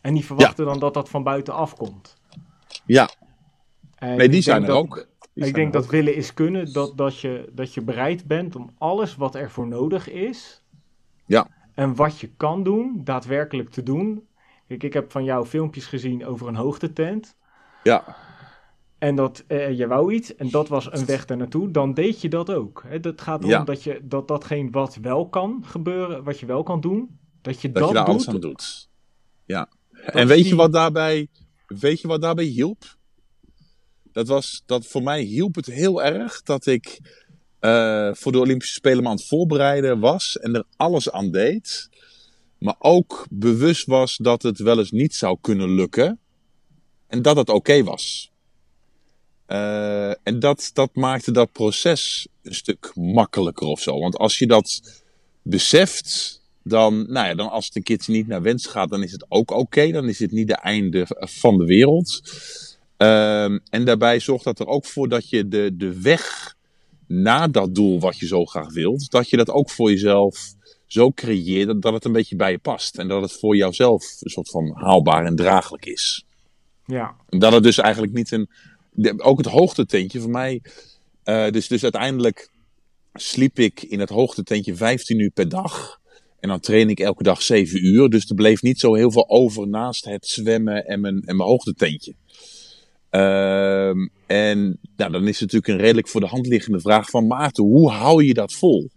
[0.01, 2.15] En die verwachten dan dat dat van buitenaf komt.
[2.85, 3.09] Ja,
[3.95, 5.09] En nee, die zijn er dat- ook.
[5.47, 9.15] Ik denk dat willen is kunnen, dat, dat, je, dat je bereid bent om alles
[9.15, 10.63] wat er voor nodig is...
[11.25, 11.47] Ja.
[11.73, 14.27] en wat je kan doen, daadwerkelijk te doen.
[14.67, 17.35] Kijk, ik heb van jou filmpjes gezien over een hoogtetent...
[17.83, 18.15] Ja,
[18.97, 22.21] En dat eh, je wou iets en dat was een weg daar naartoe, dan deed
[22.21, 22.83] je dat ook.
[22.87, 22.99] Hè?
[22.99, 23.63] Dat gaat erom Ja.
[23.63, 27.71] dat je dat datgene wat wel kan gebeuren, wat je wel kan doen, dat je
[27.71, 28.13] dat, dat, je daar doet.
[28.13, 28.89] alles aan doet.
[29.45, 29.69] Ja.
[30.05, 31.27] En weet je, wat daarbij,
[31.67, 32.83] weet je wat daarbij hielp?
[34.11, 36.99] Dat was, dat voor mij hielp het heel erg dat ik
[37.59, 41.89] eh, voor de Olympische Spelen me aan het voorbereiden was en er alles aan deed.
[42.57, 46.19] Maar ook bewust was dat het wel eens niet zou kunnen lukken.
[47.07, 48.31] En dat het oké was.
[49.45, 53.99] Eh, en dat, dat maakte dat proces een stuk makkelijker of zo.
[53.99, 54.81] Want als je dat
[55.41, 59.25] beseft, dan, nou ja, dan als het een niet naar wens gaat, dan is het
[59.29, 59.91] ook oké.
[59.91, 62.21] Dan is het niet de einde van de wereld.
[63.01, 66.55] Ehm, en daarbij zorgt dat er ook voor dat je de, de weg
[67.07, 70.53] naar dat doel wat je zo graag wilt, dat je dat ook voor jezelf
[70.87, 72.97] zo creëert dat, dat het een beetje bij je past.
[72.97, 76.25] En dat het voor jouzelf een soort van haalbaar en draaglijk is.
[76.85, 78.49] Ja, En dat het dus eigenlijk niet een.
[78.91, 80.61] de- ook het hoogtetentje voor mij.
[81.23, 82.49] eh, dus, dus uiteindelijk
[83.13, 85.99] sliep ik in het hoogtetentje 15 uur per dag.
[86.39, 88.09] En dan train ik elke dag 7 uur.
[88.09, 91.49] Dus er bleef niet zo heel veel over naast het zwemmen en mijn, en mijn
[91.49, 92.13] hoogtetentje.
[93.11, 97.27] Ehm, en nou, dan is het natuurlijk een redelijk voor de hand liggende vraag van
[97.27, 98.89] Maarten, hoe hou je dat vol?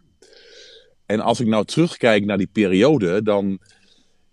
[1.06, 3.58] En als ik nou terugkijk naar die periode, dan,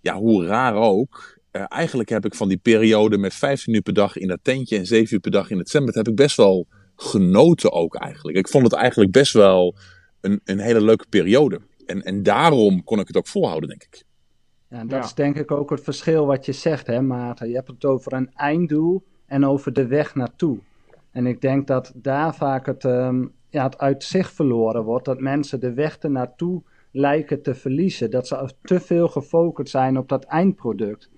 [0.01, 3.93] ja, hoe raar ook, eh, eigenlijk heb ik van die periode met 15 uur per
[3.93, 6.37] dag in dat tentje en 7 uur per dag in het zwembad, heb ik best
[6.37, 8.37] wel genoten ook eigenlijk.
[8.37, 9.75] Ik vond het eigenlijk best wel
[10.21, 11.59] een, een hele leuke periode.
[11.85, 14.03] En, en daarom kon ik het ook volhouden, denk ik.
[14.69, 15.05] Ja, en dat Ja.
[15.05, 17.49] is denk ik ook het verschil wat je zegt, hè, Maarten.
[17.49, 20.57] Je hebt het over een einddoel en over de weg naartoe.
[21.11, 25.05] En ik denk dat daar vaak het, ehm, ja, het uit zicht verloren wordt.
[25.05, 28.11] Dat mensen de weg ernaartoe lijken te verliezen.
[28.11, 31.09] Dat ze te veel gefocust zijn op dat eindproduct.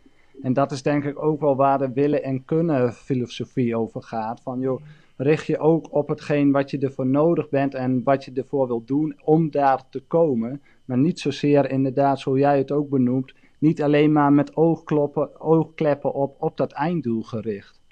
[0.41, 4.41] En dat is denk ik ook wel waar de willen en kunnen filosofie over gaat.
[4.41, 4.81] Van joh,
[5.17, 8.83] richt je ook op hetgeen wat je ervoor nodig bent en wat je ervoor wil
[8.85, 10.61] doen om daar te komen.
[10.85, 16.13] Maar niet zozeer inderdaad, zoals jij het ook benoemt, niet alleen maar met oogkloppen, oogkleppen
[16.13, 17.82] op, op dat einddoel gericht.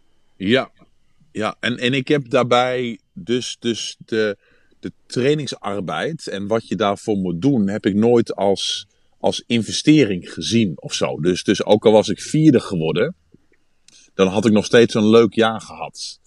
[0.47, 0.71] Ja,
[1.31, 1.55] ja.
[1.59, 4.37] En, en ik heb daarbij dus, dus de,
[4.79, 8.87] de trainingsarbeid en wat je daarvoor moet doen, heb ik nooit als,
[9.19, 11.19] als investering gezien of zo.
[11.19, 13.15] Dus, dus ook al was ik vierde geworden,
[14.13, 16.19] dan had ik nog steeds een leuk jaar gehad.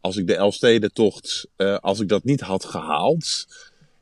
[0.00, 3.46] Als ik de Elfstedentocht, uh, als ik dat niet had gehaald,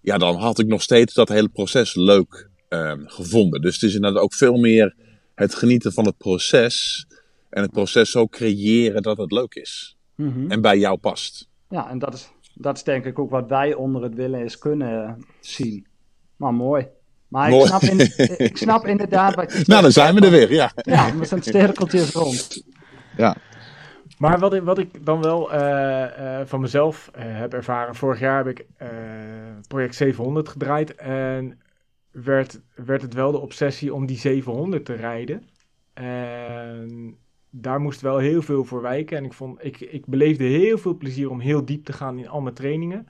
[0.00, 3.60] ja, dan had ik nog steeds dat hele proces leuk uh, gevonden.
[3.60, 4.94] Dus het is inderdaad ook veel meer
[5.34, 7.06] het genieten van het proces
[7.54, 9.96] en het proces zo creëren dat het leuk is.
[10.14, 10.50] Mm -hmm.
[10.50, 11.48] En bij jou past.
[11.68, 14.58] Ja, en dat is, dat is denk ik ook wat wij onder het willen is
[14.58, 15.86] kunnen zien.
[16.36, 16.86] Maar mooi.
[17.28, 17.98] Maar ik snap, in,
[18.48, 20.72] ik snap inderdaad wat je Nou, dan zijn we er weer, ja.
[20.74, 22.64] Ja, met zo'n sterkeltjes rond.
[23.16, 23.36] Ja.
[24.18, 28.20] Maar wat ik, wat ik dan wel uh, uh, van mezelf uh, heb ervaren, vorig
[28.20, 28.66] jaar heb ik
[29.68, 31.60] project 700 gedraaid en
[32.10, 35.48] werd, werd het wel de obsessie om die 700 te rijden.
[35.94, 37.18] En
[37.56, 40.96] daar moest wel heel veel voor wijken en ik, vond, ik, ik beleefde heel veel
[40.96, 43.08] plezier om heel diep te gaan in al mijn trainingen.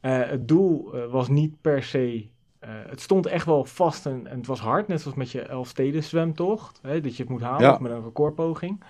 [0.00, 2.28] het doel was niet per se
[2.66, 6.02] het stond echt wel vast en, en, het was hard, net zoals met je Elfsteden
[6.02, 6.78] zwemtocht.
[6.82, 7.78] Hè, dat je het moet halen ja.
[7.80, 8.84] met een recordpoging.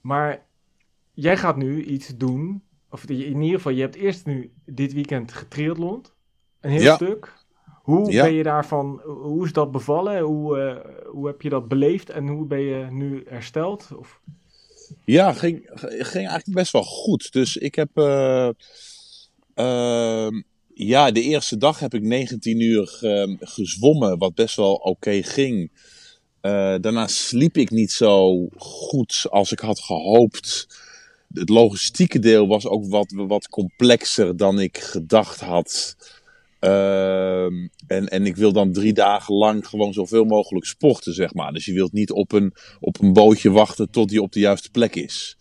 [0.00, 0.44] Maar
[1.12, 2.62] jij gaat nu iets doen.
[2.90, 6.14] Of in ieder geval, je hebt eerst nu dit weekend getriathlond.
[6.60, 6.94] Een heel ja.
[6.94, 7.32] stuk.
[7.88, 8.22] Hoe ja.
[8.22, 10.20] ben je daarvan, hoe is dat bevallen?
[10.20, 13.88] Hoe, uh, hoe heb je dat beleefd en hoe ben je nu hersteld?
[13.98, 14.20] Of?
[15.04, 17.32] Ja, ging, ging eigenlijk best wel goed.
[17.32, 18.48] Dus ik heb, uh,
[19.54, 20.28] uh,
[20.74, 25.22] ja, de eerste dag heb ik 19 uur ehm, gezwommen, wat best wel oké okay
[25.22, 25.70] ging.
[26.42, 30.66] Uh, daarna sliep ik niet zo goed als ik had gehoopt.
[31.34, 35.96] Het logistieke deel was ook wat, wat complexer dan ik gedacht had.
[36.60, 37.44] Uh,
[37.86, 41.52] en, en ik wil dan drie dagen lang gewoon zoveel mogelijk sporten, zeg maar.
[41.52, 44.70] Dus je wilt niet op een, op een bootje wachten tot die op de juiste
[44.70, 45.36] plek is.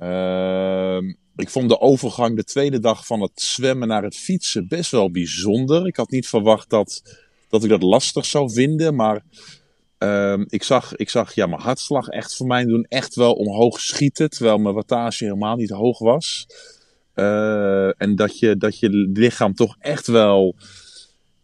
[0.00, 0.98] Uh,
[1.36, 5.10] ik vond de overgang de tweede dag van het zwemmen naar het fietsen best wel
[5.10, 5.86] bijzonder.
[5.86, 7.02] Ik had niet verwacht dat,
[7.48, 9.22] dat ik dat lastig zou vinden, maar
[9.98, 13.80] uh, ik, zag, ik zag ja, mijn hartslag echt voor mij doen echt wel omhoog
[13.80, 16.46] schieten, terwijl mijn wattage helemaal niet hoog was.
[17.18, 20.56] Uh, en dat je, dat je lichaam toch echt wel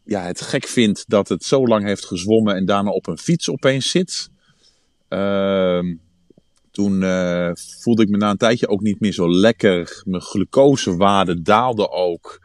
[0.04, 3.50] ja, het gek vindt dat het zo lang heeft gezwommen en daarna op een fiets
[3.50, 4.30] opeens zit.
[5.08, 5.80] Uh,
[6.70, 10.02] toen uh, voelde ik me na een tijdje ook niet meer zo lekker.
[10.06, 12.40] Mijn glucosewaarde daalde ook.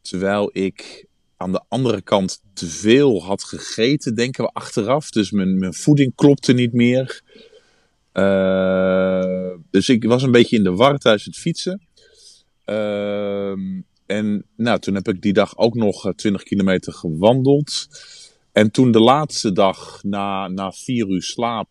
[0.00, 5.10] Terwijl ik aan de andere kant te veel had gegeten, denken we achteraf.
[5.10, 7.22] Dus mijn, mijn voeding klopte niet meer.
[8.12, 11.85] Uh, dus ik was een beetje in de war tijdens het fietsen.
[12.66, 13.50] Uh,
[14.06, 17.86] en nou, toen heb ik die dag ook nog 20 kilometer gewandeld.
[18.52, 21.68] En toen de laatste dag, na, na vier uur slaap,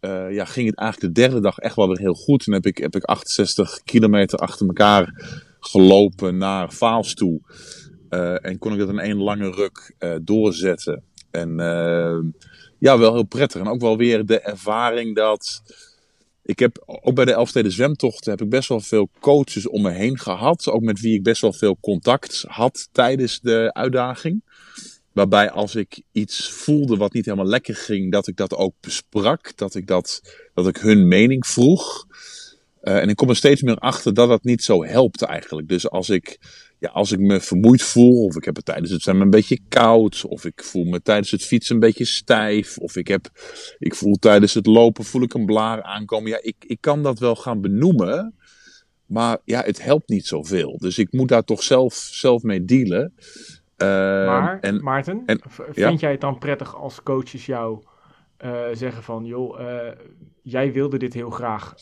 [0.00, 2.44] uh, ja, ging het eigenlijk de derde dag echt wel weer heel goed.
[2.44, 5.12] Toen heb ik, heb ik 68 kilometer achter elkaar
[5.60, 7.40] gelopen naar Vaals toe.
[8.10, 11.02] Uh, en kon ik dat in één lange ruk doorzetten.
[11.30, 11.56] En
[12.78, 13.60] ja, wel heel prettig.
[13.60, 15.62] En ook wel weer de ervaring dat.
[16.48, 19.90] Ik heb ook bij de Elfsteden zwemtochten heb ik best wel veel coaches om me
[19.90, 20.68] heen gehad.
[20.68, 24.42] Ook met wie ik best wel veel contact had tijdens de uitdaging.
[25.12, 29.56] Waarbij als ik iets voelde wat niet helemaal lekker ging, dat ik dat ook besprak.
[29.56, 30.22] Dat ik, dat,
[30.54, 32.06] dat ik hun mening vroeg.
[32.82, 35.68] Uh, en ik kom er steeds meer achter dat dat niet zo helpt eigenlijk.
[35.68, 36.38] Dus als ik,
[36.78, 39.58] ja, als ik me vermoeid voel, of ik heb het tijdens het zwemmen een beetje
[39.68, 43.28] koud, of ik voel me tijdens het fietsen een beetje stijf, of ik, heb,
[43.78, 46.30] ik voel tijdens het lopen voel ik een blaar aankomen.
[46.30, 48.34] Ja, ik, ik kan dat wel gaan benoemen,
[49.06, 50.78] maar ja, het helpt niet zoveel.
[50.78, 53.12] Dus ik moet daar toch zelf, zelf mee dealen.
[53.16, 53.88] Uh,
[54.26, 55.92] maar, en, Maarten, en, vind ja?
[55.92, 57.82] jij het dan prettig als coaches jou
[58.44, 59.90] uh, zeggen van, joh, uh,
[60.42, 61.74] jij wilde dit heel graag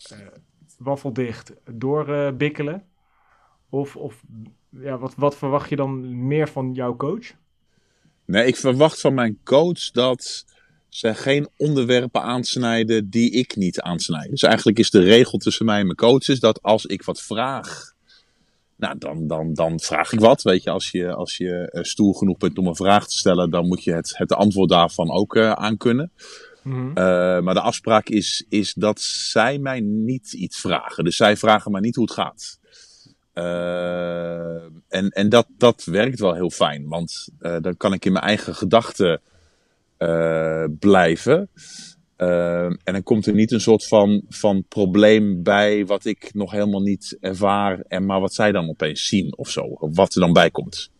[0.78, 2.84] waffeldicht doorbikkelen?
[3.68, 4.24] of, of
[4.70, 7.32] ja, wat, wat verwacht je dan meer van jouw coach?
[8.24, 10.44] Nee, ik verwacht van mijn coach dat
[10.88, 14.30] ze geen onderwerpen aansnijden die ik niet aansnijd.
[14.30, 17.22] Dus eigenlijk is de regel tussen mij en mijn coach is dat als ik wat
[17.22, 17.94] vraag
[18.76, 20.42] nou, dan, dan, dan vraag ik wat.
[20.42, 23.50] Weet je, als je, als je uh, stoer genoeg bent om een vraag te stellen,
[23.50, 26.12] dan moet je het, het antwoord daarvan ook uh, aankunnen.
[26.62, 26.88] Mm-hmm.
[26.88, 26.94] Uh,
[27.40, 31.04] maar de afspraak is, is dat zij mij niet iets vragen.
[31.04, 32.58] Dus zij vragen mij niet hoe het gaat.
[34.88, 38.54] En en dat, dat werkt wel heel fijn, want dan kan ik in mijn eigen
[38.54, 39.20] gedachten
[40.78, 41.50] blijven.
[42.18, 46.50] Uh, en dan komt er niet een soort van, van probleem bij wat ik nog
[46.50, 50.20] helemaal niet ervaar, en maar wat zij dan opeens zien of zo, of wat er
[50.20, 50.90] dan bij komt.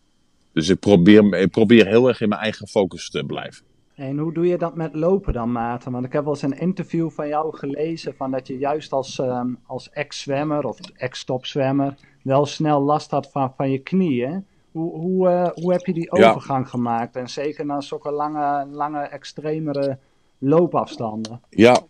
[0.53, 3.65] Dus ik probeer, ik probeer heel erg in mijn eigen focus te blijven.
[3.97, 5.91] En hoe doe je dat met lopen dan, Maarten?
[5.91, 9.19] Want ik heb wel eens een interview van jou gelezen van dat je juist als,
[9.19, 14.45] ehm, als ex-zwemmer of ex-topzwemmer wel snel last had van, van je knieën.
[14.71, 16.29] Hoe, hoe, eh, hoe heb je die Ja.
[16.29, 17.15] overgang gemaakt?
[17.15, 19.97] En zeker na zulke lange, lange extremere
[20.37, 21.41] loopafstanden.
[21.49, 21.81] Ja,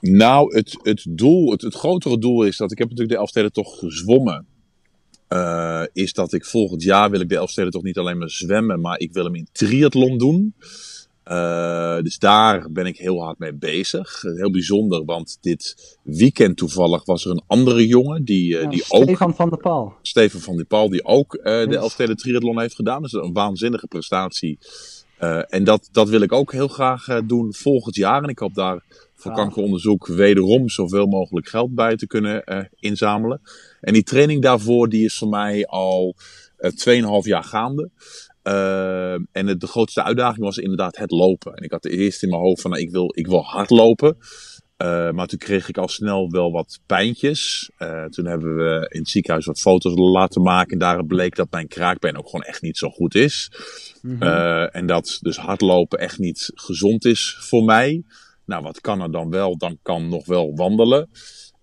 [0.00, 3.78] nou, het, het doel, het, het grotere doel is dat ik heb natuurlijk de Elfstedentocht
[3.78, 4.46] gezwommen.
[5.28, 8.98] Eh, is dat ik volgend jaar wil ik de Elfstedentocht niet alleen maar zwemmen, maar
[8.98, 10.54] ik wil hem in triathlon doen.
[11.24, 14.22] Eh, dus daar ben ik heel hard mee bezig.
[14.22, 18.84] Heel bijzonder, want dit weekend toevallig was er een andere jongen die, eh, Ja, die
[18.88, 19.94] ook Stefan van der Paal.
[20.02, 21.76] Steven van der Paal, die ook eh, de.
[21.76, 23.02] Elfsteden Triathlon heeft gedaan.
[23.02, 24.58] Dus een waanzinnige prestatie.
[25.48, 28.22] En dat, dat wil ik ook heel graag doen volgend jaar.
[28.22, 28.84] En ik hoop daar
[29.14, 33.40] voor kankeronderzoek wederom zoveel mogelijk geld bij te kunnen inzamelen.
[33.80, 36.14] En die training daarvoor die is voor mij al
[36.56, 37.90] eh 2,5 jaar gaande.
[38.44, 41.54] Eh, en het, de grootste uitdaging was inderdaad het lopen.
[41.54, 44.16] En ik had eerst in mijn hoofd van nou, ik, wil, ik wil hard lopen.
[44.76, 47.70] Eh, maar toen kreeg ik al snel wel wat pijntjes.
[47.76, 50.72] Eh, toen hebben we in het ziekenhuis wat foto's laten maken.
[50.72, 53.50] En daar bleek dat mijn kraakbeen ook gewoon echt niet zo goed is.
[54.02, 54.22] Mhm.
[54.72, 58.02] En dat dus hardlopen echt niet gezond is voor mij.
[58.46, 59.56] Nou, wat kan er dan wel?
[59.56, 61.08] Dan kan nog wel wandelen.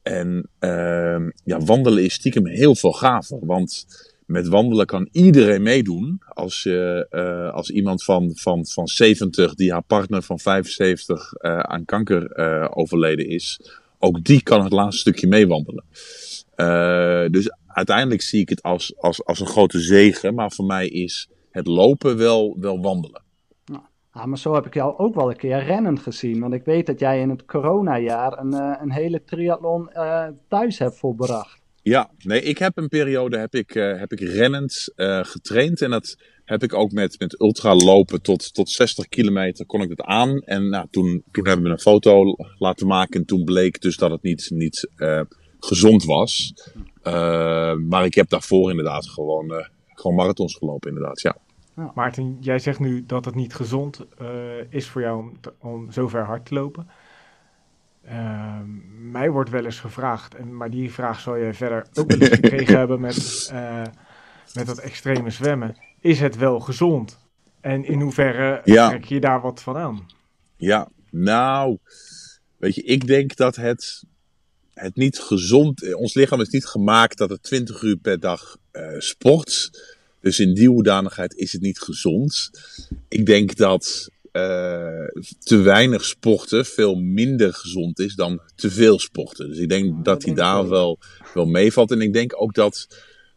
[0.01, 3.45] En ehm, ja, wandelen is stiekem heel veel gaver.
[3.45, 3.85] Want
[4.31, 6.21] met wandelen kan iedereen meedoen.
[6.27, 11.59] Als, je, eh, als iemand van, van, van 70, die haar partner van 75 eh,
[11.59, 13.61] aan kanker eh, overleden is,
[13.99, 15.83] ook die kan het laatste stukje meewandelen.
[16.55, 20.33] Eh, dus uiteindelijk zie ik het als, als, als een grote zegen.
[20.33, 23.21] Maar voor mij is het lopen wel, wel wandelen.
[24.11, 26.39] Ah, maar zo heb ik jou ook wel een keer rennend gezien.
[26.39, 30.79] Want ik weet dat jij in het coronajaar een, eh, een hele triathlon eh, thuis
[30.79, 31.61] hebt volbracht.
[31.83, 35.81] Ja, nee, ik heb een periode heb ik, eh, heb ik rennend eh, getraind.
[35.81, 40.01] En dat heb ik ook met, met ultralopen tot, tot 60 kilometer kon ik dat
[40.05, 40.39] aan.
[40.39, 43.19] En nou, toen, toen hebben we een foto laten maken.
[43.19, 45.21] En toen bleek dus dat het niet, niet eh,
[45.59, 46.53] gezond was.
[47.01, 51.21] Eh, maar ik heb daarvoor inderdaad gewoon, eh, gewoon marathons gelopen, inderdaad.
[51.21, 51.37] Ja.
[51.95, 54.27] Maarten, jij zegt nu dat het niet gezond eh,
[54.69, 56.87] is voor jou om, te- om zo ver hard te lopen.
[58.05, 58.65] Ehm,
[59.11, 62.35] mij wordt wel eens gevraagd, en, maar die vraag zal je verder ook wel eens
[62.35, 63.83] gekregen hebben met, eh,
[64.53, 65.77] met dat extreme zwemmen.
[65.99, 67.19] Is het wel gezond?
[67.61, 68.89] En in hoeverre Ja.
[68.89, 70.05] trek je daar wat van aan?
[70.55, 71.77] Ja, nou,
[72.57, 74.03] weet je, ik denk dat het,
[74.73, 78.83] het niet gezond, ons lichaam is niet gemaakt dat het 20 uur per dag eh,
[78.97, 79.69] sport.
[80.19, 82.51] Dus in die hoedanigheid is het niet gezond.
[83.07, 89.47] Ik denk dat eh, te weinig sporten veel minder gezond is dan te veel sporten.
[89.47, 90.99] Dus ik denk dat dat hij daar wel,
[91.33, 91.91] wel meevalt.
[91.91, 92.87] En ik denk ook dat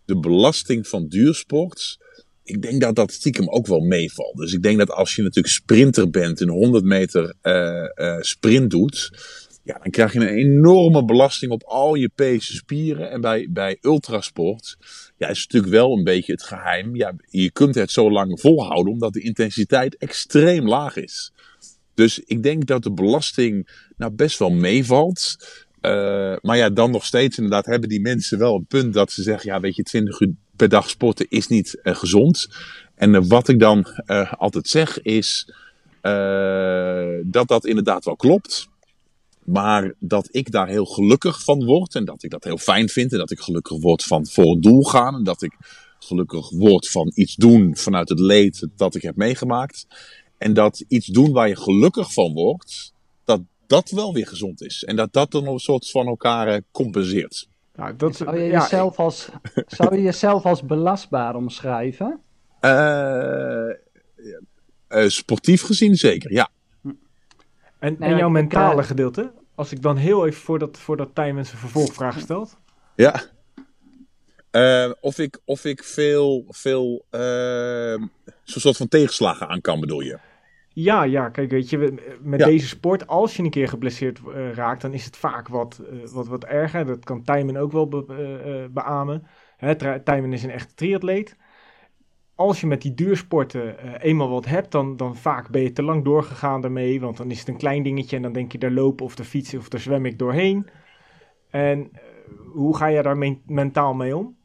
[0.04, 1.98] de belasting van duursport
[2.44, 4.37] ik denk dat dat stiekem ook wel meevalt.
[4.37, 8.70] Dus ik denk dat als je natuurlijk sprinter bent, een 100 meter eh, eh, sprint
[8.70, 9.11] doet,
[9.64, 13.11] ja, dan krijg je een enorme belasting op al je pezen spieren.
[13.11, 14.77] En bij, bij ultrasport
[15.16, 16.96] ja, is natuurlijk wel een beetje het geheim.
[16.96, 21.33] Ja, je kunt het zo lang volhouden omdat de intensiteit extreem laag is.
[21.94, 25.37] Dus ik denk dat de belasting nou best wel meevalt.
[25.81, 29.22] Eh, maar ja, dan nog steeds inderdaad hebben die mensen wel een punt dat ze
[29.22, 32.48] zeggen, ja, weet je, 20 uur per dag sporten is niet eh, gezond.
[32.94, 33.87] En eh, wat ik dan
[34.37, 35.53] altijd zeg is
[37.22, 38.68] dat dat inderdaad wel klopt.
[39.44, 43.12] Maar dat ik daar heel gelukkig van word en dat ik dat heel fijn vind
[43.12, 45.57] en dat ik gelukkig word van voor een doel gaan en dat ik
[45.98, 49.87] gelukkig word van iets doen vanuit het leed dat ik heb meegemaakt.
[50.38, 52.92] En dat iets doen waar je gelukkig van wordt,
[53.24, 54.85] dat dat wel weer gezond is.
[54.85, 57.48] En dat dat dan een soort van elkaar eh, compenseert.
[57.74, 59.28] Nou, dat, Zou je, ja, jezelf als,
[59.66, 62.20] zou je jezelf als belastbaar omschrijven?
[62.61, 63.68] Eh,
[64.88, 66.50] eh, sportief gezien zeker, ja.
[67.85, 69.33] En, Nee, en jouw ik, mentale eh, gedeelte?
[69.55, 72.59] Als ik dan heel even voordat, voordat Tijmen zijn vervolgvraag stelt.
[72.94, 73.23] Ja.
[74.51, 77.94] Eh, of, ik, of ik veel, veel eh,
[78.42, 80.18] zo'n soort van tegenslagen aan kan, bedoel je?
[80.68, 82.47] Ja, ja, kijk, weet je, met Ja.
[82.47, 86.09] deze sport, als je een keer geblesseerd eh, raakt, dan is het vaak wat, eh,
[86.12, 86.87] wat, wat erger.
[86.87, 89.26] Dat kan Tijmen ook wel be- eh, eh, beamen.
[89.57, 91.37] Hè, Tijmen is een echte triatleet.
[92.35, 95.82] Als je met die duursporten eh, eenmaal wat hebt, dan, dan vaak ben je te
[95.82, 97.01] lang doorgegaan daarmee.
[97.01, 99.26] Want dan is het een klein dingetje en dan denk je, daar lopen of daar
[99.26, 100.66] fietsen of daar zwem ik doorheen.
[101.51, 102.01] En eh,
[102.53, 104.37] hoe ga je daar men- mentaal mee om?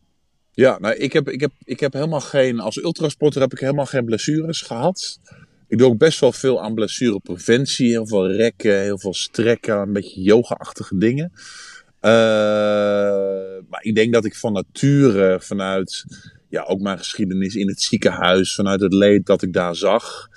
[0.52, 3.86] Ja, nou, ik heb, ik, heb, ik heb helemaal geen, als ultrasporter heb ik helemaal
[3.86, 5.20] geen blessures gehad.
[5.68, 7.90] Ik doe ook best wel veel aan blessurepreventie.
[7.90, 11.32] Heel veel rekken, heel veel strekken, een beetje yoga-achtige dingen.
[12.00, 12.12] Eh,
[13.70, 16.06] maar ik denk dat ik van nature, vanuit
[16.50, 20.30] ja, ook mijn geschiedenis in het ziekenhuis, vanuit het leed dat ik daar zag,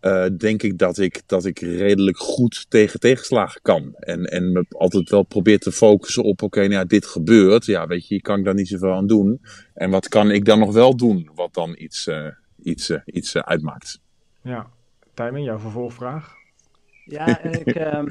[0.00, 3.94] eh, denk ik dat, ik dat ik redelijk goed tegen tegenslagen kan.
[3.94, 7.64] En, en me altijd wel probeer te focussen op, oké, nou ja, dit gebeurt.
[7.64, 9.40] Ja, weet je, je kan ik daar niet zoveel aan doen.
[9.74, 12.26] En wat kan ik dan nog wel doen, wat dan iets, uh,
[12.62, 14.00] iets, uh, iets uitmaakt.
[14.42, 14.70] Ja,
[15.14, 16.34] Tijmen, jouw vervolgvraag?
[17.04, 18.08] Ja, ik, um,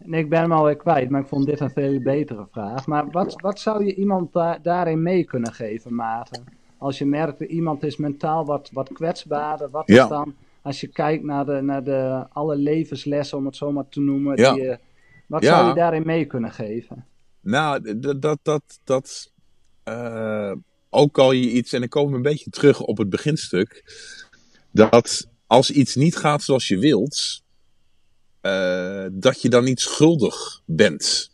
[0.00, 2.86] ik ben hem alweer kwijt, maar ik vond dit een veel betere vraag.
[2.86, 6.44] Maar wat, wat zou je iemand da daarin mee kunnen geven, Maarten?
[6.80, 10.02] Als je merkt dat iemand is mentaal wat, wat kwetsbaarder, wat Ja.
[10.02, 13.88] is dan, als je kijkt naar, de, naar de, alle levenslessen, om het zo maar
[13.88, 14.52] te noemen, Ja.
[14.52, 14.78] die, je-
[15.26, 15.56] wat Ja.
[15.56, 17.04] zou je daarin mee kunnen geven?
[17.40, 19.32] Nou, dat, dat, dat, dat
[19.82, 20.52] eh,
[20.90, 23.84] ook al je iets, en dan komen we een beetje terug op het beginstuk,
[24.70, 27.42] dat als iets niet gaat zoals je wilt,
[28.40, 31.29] eh, dat je dan niet schuldig bent.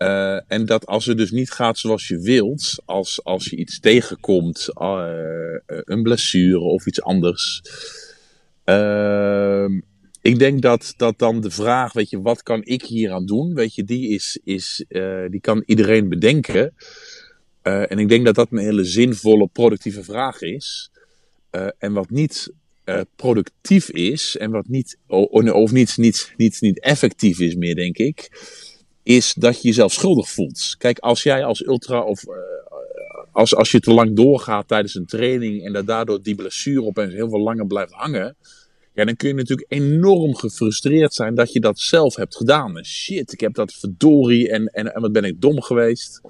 [0.00, 3.80] Eh, en dat als het dus niet gaat zoals je wilt, als, als je iets
[3.80, 5.14] tegenkomt, eh,
[5.66, 7.62] een blessure of iets anders.
[8.64, 9.80] ehm,
[10.22, 13.54] ik denk dat, dat dan de vraag, weet je, wat kan ik hier aan doen?
[13.54, 16.74] Weet je, die, is, is, eh, die kan iedereen bedenken.
[17.62, 20.90] Eh, en ik denk dat dat een hele zinvolle, productieve vraag is.
[21.50, 22.52] Eh, en wat niet
[22.84, 27.98] eh, productief is, en wat niet, of niet, niet, niet, niet effectief is meer, denk
[27.98, 28.30] ik,
[29.16, 30.74] is dat je jezelf schuldig voelt.
[30.78, 32.34] Kijk, als jij als ultra of eh,
[33.32, 37.12] als, als je te lang doorgaat tijdens een training en dat daardoor die blessure opeens
[37.12, 38.36] heel veel langer blijft hangen,
[38.94, 42.76] ja, dan kun je natuurlijk enorm gefrustreerd zijn dat je dat zelf hebt gedaan.
[42.76, 46.20] En shit, ik heb dat verdorie en, en, en wat ben ik dom geweest.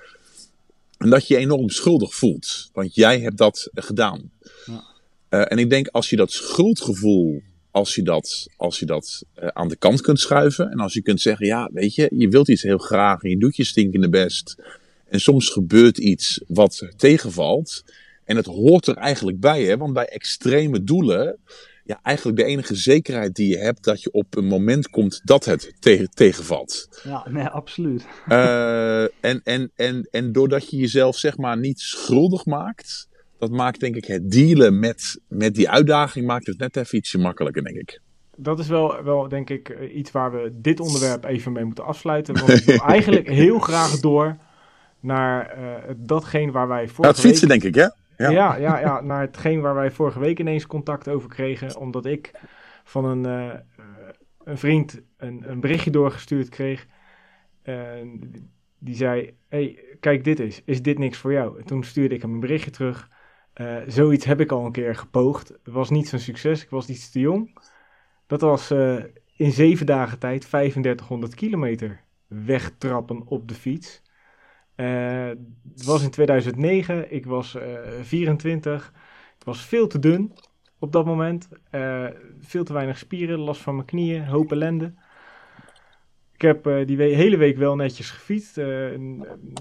[0.99, 4.31] En dat je je enorm schuldig voelt, want jij hebt dat gedaan.
[4.67, 4.85] Ja.
[5.29, 9.49] Eh, en ik denk als je dat schuldgevoel, als je dat, als je dat eh,
[9.49, 10.71] aan de kant kunt schuiven.
[10.71, 13.39] En als je kunt zeggen, ja, weet je, je wilt iets heel graag en je
[13.39, 14.57] doet je stinkende best.
[15.09, 17.85] En soms gebeurt iets wat tegenvalt.
[18.25, 19.77] En het hoort er eigenlijk bij, hè?
[19.77, 21.39] want bij extreme doelen,
[21.85, 25.45] ja, eigenlijk de enige zekerheid die je hebt, dat je op een moment komt dat
[25.45, 27.01] het te- tegenvalt.
[27.05, 28.05] Ja, nee, absoluut.
[28.29, 33.09] Eh, en, en, en, en doordat je jezelf zeg maar niet schuldig maakt,
[33.41, 37.19] dat maakt denk ik het dealen met, met die uitdaging, maakt het net even ietsje
[37.19, 38.01] makkelijker, denk ik.
[38.37, 41.85] Dat is wel, wel denk ik, eh, iets waar we dit onderwerp even mee moeten
[41.85, 42.35] afsluiten.
[42.35, 44.37] Want ik wil eigenlijk heel graag door
[45.01, 47.61] naar eh, datgene waar wij Ja, vorige het fietsen week...
[47.61, 47.89] denk ik, hè?
[48.25, 48.31] Ja.
[48.31, 48.57] Ja.
[48.57, 51.77] Ja, ja, naar hetgeen waar wij vorige week ineens contact over kregen.
[51.77, 52.31] Omdat ik
[52.85, 53.59] van een, eh,
[54.45, 56.87] een vriend een, een berichtje doorgestuurd kreeg.
[58.79, 61.59] Die zei, hey, kijk dit eens, is dit niks voor jou?
[61.59, 63.09] En toen stuurde ik hem een berichtje terug.
[63.61, 65.49] Eh, zoiets heb ik al een keer gepoogd.
[65.49, 67.59] Het was niet zo'n succes, ik was iets te jong.
[68.27, 68.97] Dat was eh,
[69.37, 74.03] in zeven dagen tijd 3500 kilometer wegtrappen op de fiets.
[74.75, 75.29] Eh,
[75.75, 78.93] het was in 2009, ik was eh 24.
[79.39, 80.33] Ik was veel te dun
[80.79, 81.49] op dat moment.
[82.41, 84.95] Veel te weinig spieren, last van mijn knieën, hoop ellende.
[86.33, 88.57] Ik heb die hele week wel netjes gefietst.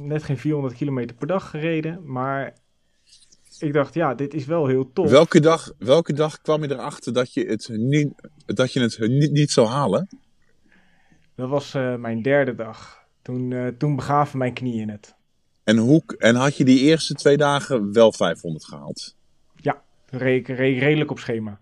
[0.01, 2.11] net geen 400 kilometer per dag gereden.
[2.11, 2.53] Maar
[3.61, 5.09] ik dacht, ja, dit is wel heel tof.
[5.09, 8.09] Welke, dag, welke dag kwam je erachter dat je het niet,
[8.45, 10.07] dat je het niet, niet zou halen?
[11.35, 12.97] Dat was eh, mijn derde dag.
[13.21, 15.15] Toen, eh, toen begaven mijn knieën het.
[15.63, 19.17] En, hoe, en had je die eerste twee dagen wel 500 gehaald?
[20.11, 21.59] Re re- redelijk op schema.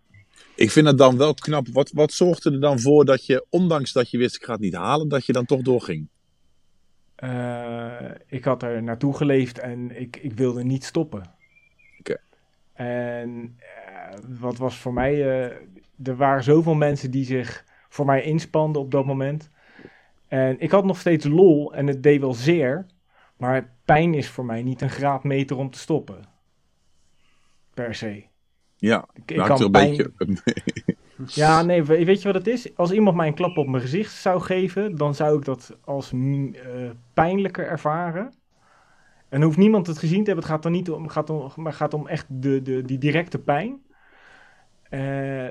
[0.56, 1.68] Ik vind het dan wel knap.
[1.68, 4.62] Wat, wat zorgde er dan voor dat je, ondanks dat je wist ik ga het
[4.62, 6.08] niet halen, dat je dan toch doorging?
[7.16, 11.36] Eh, ik had er naartoe geleefd en ik, ik wilde niet stoppen.
[12.78, 15.14] En eh, wat was voor mij...
[15.14, 15.56] eh,
[16.04, 19.50] er waren zoveel mensen die zich voor mij inspanden op dat moment.
[20.28, 22.86] En ik had nog steeds lol en het deed wel zeer.
[23.38, 26.24] Maar pijn is voor mij niet een graadmeter om te stoppen.
[27.74, 28.24] Per se.
[28.78, 29.98] Ja, Ik, ik maakt er kan een pijn...
[30.18, 30.96] beetje.
[31.26, 32.76] Ja, nee, we- weet je wat het is?
[32.76, 36.12] Als iemand mij een klap op mijn gezicht zou geven, dan zou ik dat als
[36.12, 38.34] mm, eh, pijnlijker ervaren.
[39.30, 40.44] En hoeft niemand het gezien te hebben.
[40.44, 43.40] Het gaat dan niet om, gaat om, maar gaat om echt de, de, die directe
[43.40, 43.82] pijn.
[44.90, 45.48] Eh,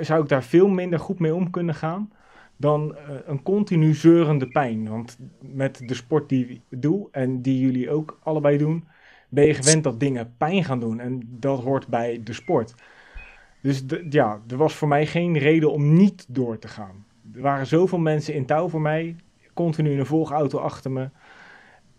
[0.00, 2.10] zou, ik daar veel minder goed mee om kunnen gaan
[2.58, 4.88] dan eh, een continu zeurende pijn.
[4.88, 8.84] Want met de sport die ik doe en die jullie ook allebei doen,
[9.28, 11.00] ben je gewend dat dingen pijn gaan doen.
[11.00, 12.74] En dat hoort bij de sport.
[13.62, 17.04] Dus ja, er was voor mij geen reden om niet door te gaan.
[17.34, 19.16] Er waren zoveel mensen in touw voor mij,
[19.54, 21.10] continu in een volgauto achter me,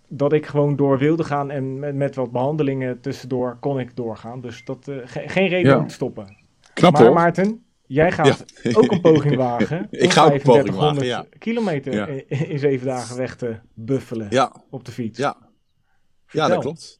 [0.10, 4.42] dat ik gewoon door wilde gaan en met, met wat behandelingen tussendoor kon ik doorgaan.
[4.42, 5.78] Dus dat, eh, ge- geen reden Ja.
[5.78, 6.38] om te stoppen.
[6.74, 7.14] Knap maar hoor.
[7.14, 8.46] Maarten, jij gaat
[8.78, 9.88] ook een poging wagen.
[9.92, 12.08] Ik ga ook een poging 3500 wagen, kilometer Ja.
[12.08, 15.18] in, in zeven dagen weg te buffelen op de fiets.
[15.18, 15.38] ja,
[16.32, 17.00] ja, dat klopt.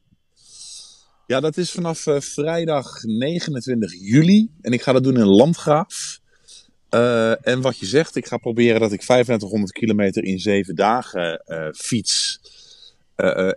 [1.26, 4.50] Ja, dat is vanaf uh, vrijdag 29 juli.
[4.60, 6.20] En ik ga dat doen in Landgraaf.
[6.94, 11.42] Uh, en wat je zegt, ik ga proberen dat ik 3500 kilometer in zeven dagen
[11.46, 12.40] uh, fiets.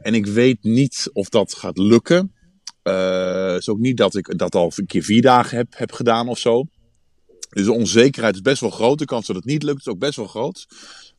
[0.02, 2.34] En ik weet niet of dat gaat lukken.
[2.84, 6.28] Het is ook niet dat ik dat al een keer vier dagen heb, heb gedaan
[6.28, 6.66] of zo.
[7.50, 9.00] Dus de onzekerheid is best wel groot.
[9.00, 10.68] De kans dat het niet lukt is ook best wel groot.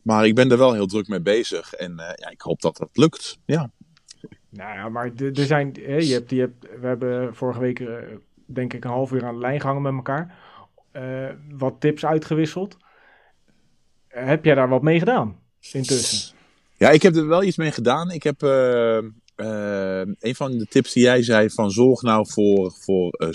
[0.02, 1.72] Maar ik ben er wel heel druk mee bezig.
[1.72, 3.38] En ja, ik hoop dat dat lukt.
[3.44, 3.70] Ja.
[4.50, 7.88] Nou ja, maar er zijn, je hebt, je hebt, we hebben vorige week
[8.46, 10.38] denk ik een half uur aan de lijn gehangen met elkaar.
[11.56, 12.76] Wat tips uitgewisseld.
[14.08, 15.38] Heb jij daar wat mee gedaan
[15.72, 16.36] intussen?
[16.76, 18.10] Ja, ik heb er wel iets mee gedaan.
[18.10, 18.98] Ik heb uh,
[20.18, 23.32] een van de tips die jij zei van zorg nou voor, voor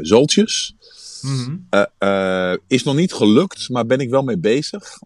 [0.00, 0.74] zoltjes.
[1.22, 2.58] Mm -hmm.
[2.66, 4.98] is nog niet gelukt, maar ben ik wel mee bezig.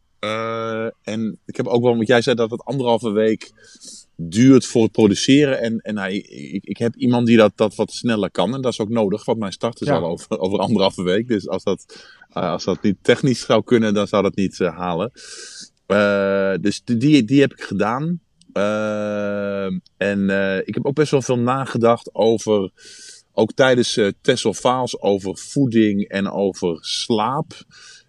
[1.02, 3.52] en ik heb ook wel, want jij zei dat het anderhalve week
[4.16, 5.60] duurt voor het produceren.
[5.60, 8.54] En, en hij, ik, ik heb iemand die dat, dat wat sneller kan.
[8.54, 11.28] En dat is ook nodig, want mijn start is al over, over anderhalve week.
[11.28, 14.76] Dus als dat, uh, als dat niet technisch zou kunnen, dan zou dat niet uh,
[14.76, 15.12] halen.
[15.86, 18.20] Uh, dus die, die heb ik gedaan.
[19.96, 20.20] en
[20.64, 22.70] ik heb ook best wel veel nagedacht over,
[23.32, 27.52] ook tijdens uh, Tesselfaals, over voeding en over slaap.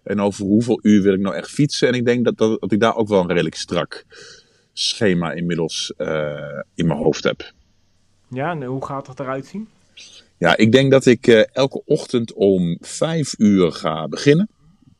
[0.02, 1.88] En over hoeveel uur wil ik nou echt fietsen.
[1.88, 4.04] En ik denk dat, dat, dat ik daar ook wel een redelijk strak
[4.72, 5.92] schema inmiddels
[6.74, 7.52] in mijn hoofd heb.
[8.30, 9.68] Ja, en hoe gaat dat eruit zien?
[10.38, 14.48] Ja, ik denk dat ik uh, elke ochtend om vijf uur ga beginnen.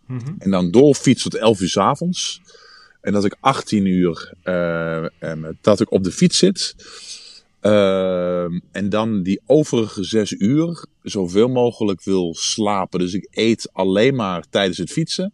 [0.07, 0.35] Mm -hmm.
[0.39, 2.41] En dan doorfiets tot elf uur s avonds.
[3.09, 5.05] En dat ik 18 uur uh,
[5.61, 6.75] dat ik op de fiets zit.
[8.73, 12.99] en dan die overige zes uur zoveel mogelijk wil slapen.
[12.99, 15.33] Dus ik eet alleen maar tijdens het fietsen.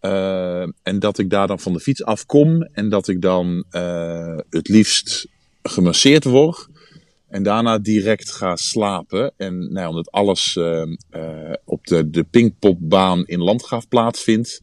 [0.00, 4.38] Uh, en dat ik daar dan van de fiets afkom en dat ik dan uh,
[4.50, 5.26] het liefst
[5.62, 6.68] gemasseerd word.
[7.28, 9.32] En daarna direct ga slapen.
[9.36, 10.82] En nou, omdat alles uh,
[11.64, 14.60] op de, de Pinkpopbaan in Landgraaf plaatsvindt,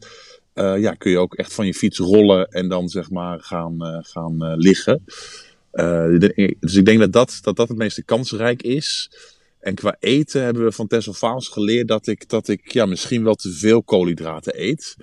[0.57, 4.55] ja, kun je ook echt van je fiets rollen en dan zeg maar gaan, gaan
[4.55, 5.03] liggen.
[6.59, 9.09] dus ik denk dat dat, dat dat het meeste kansrijk is.
[9.59, 13.23] En qua eten hebben we van Tessel Faals geleerd dat ik, dat ik ja, misschien
[13.23, 14.95] wel te veel koolhydraten eet.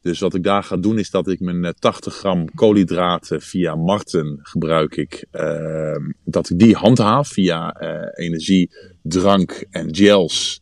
[0.00, 3.74] Dus wat ik daar ga doen is dat ik mijn 80 eh, gram koolhydraten via
[3.74, 5.26] Marten gebruik ik.
[5.32, 7.80] Uh, dat ik die handhaaf via
[8.14, 8.70] energie,
[9.02, 10.60] drank en gels.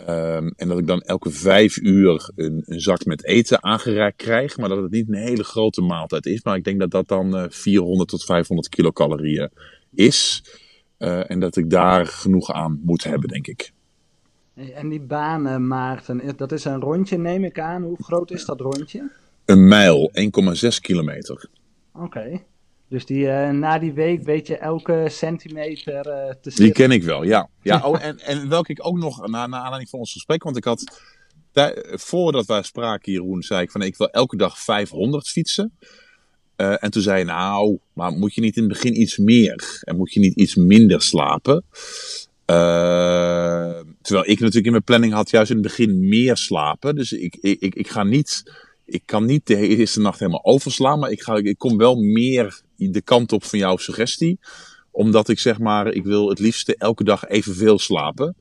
[0.00, 4.56] Um, en dat ik dan elke vijf uur een, een, zak met eten aangereikt krijg.
[4.56, 6.42] Maar dat het niet een hele grote maaltijd is.
[6.42, 9.50] Maar ik denk dat dat dan uh, 400 tot 500 kilocalorieën
[9.94, 10.44] is.
[10.98, 13.72] en dat ik daar genoeg aan moet hebben, denk ik.
[14.74, 17.82] En die banen, Maarten, dat is een rondje, neem ik aan.
[17.82, 19.10] Hoe groot is dat rondje?
[19.44, 20.10] Een mijl,
[20.64, 21.48] 1,6 kilometer.
[21.92, 22.04] Oké.
[22.04, 22.44] Okay.
[22.88, 27.02] Dus die, uh, na die week weet je elke centimeter uh, te Die ken ik
[27.02, 27.48] wel, ja.
[27.62, 30.56] ja oh, en, en welke ik ook nog, na, na aanleiding van ons gesprek, want
[30.56, 31.00] ik had,
[31.92, 35.72] voordat wij spraken, Jeroen, zei ik van ik wil elke dag 500 fietsen.
[36.56, 39.80] Uh, en toen zei je, nou, maar moet je niet in het begin iets meer?
[39.84, 41.64] En moet je niet iets minder slapen?
[44.02, 46.94] Terwijl ik natuurlijk in mijn planning had juist in het begin meer slapen.
[46.94, 48.52] Dus ik, ik, ik, ga niet,
[48.84, 50.98] ik kan niet de eerste nacht helemaal overslaan.
[50.98, 54.38] Maar ik, ga, ik kom wel meer de kant op van jouw suggestie.
[54.90, 58.36] Omdat ik zeg maar, ik wil het liefste elke dag evenveel slapen.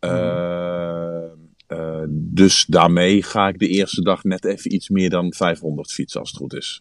[0.00, 1.22] Uh,
[1.68, 6.20] uh, dus daarmee ga ik de eerste dag net even iets meer dan 500 fietsen
[6.20, 6.80] als het goed is.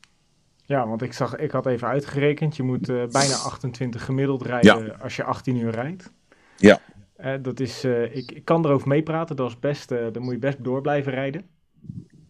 [0.66, 2.56] Ja, want ik, zag, ik had even uitgerekend.
[2.56, 4.98] Je moet bijna 28 gemiddeld rijden ja.
[5.02, 6.12] als je 18 uur rijdt.
[6.58, 6.82] Ja.
[7.18, 10.64] Uh, dat is, ik, ik kan erover meepraten, dat is best, dan moet je best
[10.64, 11.46] door blijven rijden.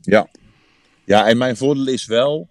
[0.01, 0.28] Ja.
[1.05, 2.49] Ja, en mijn voordeel is wel,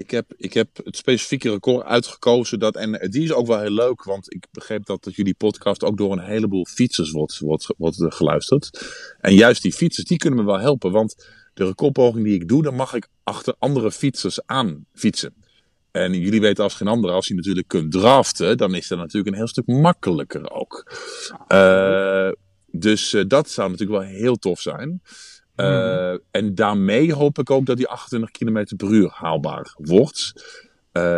[0.00, 2.58] ik heb, ik heb het specifieke record uitgekozen.
[2.58, 5.84] Dat, en die is ook wel heel leuk, want ik begreep dat, dat jullie podcast
[5.84, 8.70] ook door een heleboel fietsers wordt, wordt, wordt geluisterd.
[9.20, 12.62] En juist die fietsers, die kunnen me wel helpen, want de recordpoging die ik doe,
[12.62, 15.34] dan mag ik achter andere fietsers aan fietsen.
[15.90, 19.32] En jullie weten als geen ander, als je natuurlijk kunt draften, dan is dat natuurlijk
[19.32, 20.92] een heel stuk makkelijker ook.
[21.48, 22.30] Uh,
[22.66, 25.02] dus uh, dat zou natuurlijk wel heel tof zijn.
[25.60, 30.32] Uh, En daarmee hoop ik ook dat die 28 km per uur haalbaar wordt.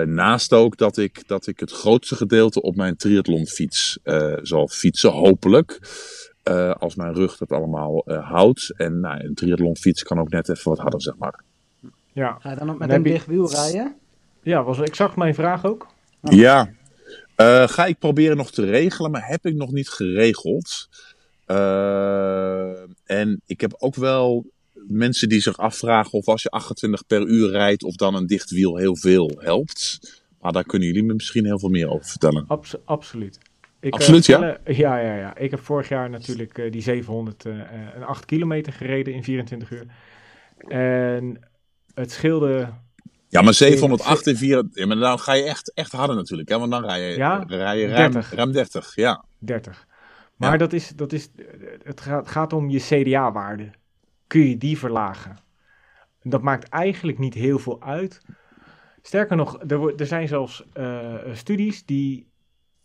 [0.07, 3.99] naast ook dat ik, dat ik het grootste gedeelte op mijn triathlonfiets
[4.43, 5.79] zal fietsen, hopelijk.
[6.79, 8.73] als mijn rug dat allemaal houdt.
[8.77, 11.41] En nou, een triathlonfiets kan ook net even wat harder, zeg maar.
[12.13, 12.37] Ja.
[12.41, 13.95] Ga je dan ook met een dicht wiel rijden?
[14.43, 15.87] Ja, was exact mijn vraag ook.
[16.21, 16.71] Ja,
[17.37, 20.89] uh, ga ik proberen nog te regelen, maar heb ik nog niet geregeld.
[21.53, 27.27] Uh, en ik heb ook wel mensen die zich afvragen of als je 28 per
[27.27, 30.01] uur rijdt, of dan een dicht wiel heel veel helpt.
[30.41, 32.45] Maar daar kunnen jullie me misschien heel veel meer over vertellen.
[32.49, 33.39] Abs absoluut.
[33.81, 34.39] Ik, eh, Absoluut, ja.
[34.39, 34.99] vertellen- ja.
[35.01, 38.73] Ja, ja, Ik heb vorig jaar natuurlijk eh, die 700 eh, eh, en 8 kilometer
[38.73, 39.87] gereden in 24 uur.
[40.69, 41.39] En
[41.95, 42.69] het scheelde
[43.29, 46.49] Ja, maar 748, ja, maar dan ga je echt, echt harder natuurlijk.
[46.49, 46.59] Hè?
[46.59, 48.35] Want dan rij je, Ja, rij je ruim, 30.
[48.35, 48.95] ruim 30.
[48.95, 49.25] Ja.
[49.39, 49.87] 30.
[50.43, 50.57] Maar Ja.
[50.59, 51.31] dat is, dat is,
[51.83, 53.71] het gaat, gaat om je CDA-waarde.
[54.27, 55.37] Kun je die verlagen?
[56.23, 58.21] Dat maakt eigenlijk niet heel veel uit.
[59.03, 62.31] Sterker nog, er, er zijn zelfs eh, studies die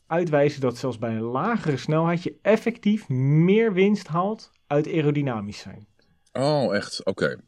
[0.08, 5.88] uitwijzen dat zelfs bij een lagere snelheid je effectief meer winst haalt uit aerodynamisch zijn.
[6.34, 7.06] Oh, echt?
[7.06, 7.42] Oké.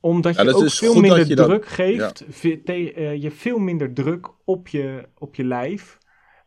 [0.00, 2.24] Omdat je ook veel minder dat- druk geeft.
[2.64, 5.98] te- eh, je veel minder druk op je, op je lijf.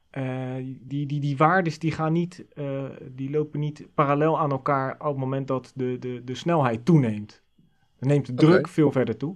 [0.10, 4.93] Eh, die, die, die waardes die gaan niet, eh, die lopen niet parallel aan elkaar
[4.93, 7.43] op het moment dat de, de, de snelheid toeneemt.
[7.99, 9.36] Dan neemt de druk veel verder toe.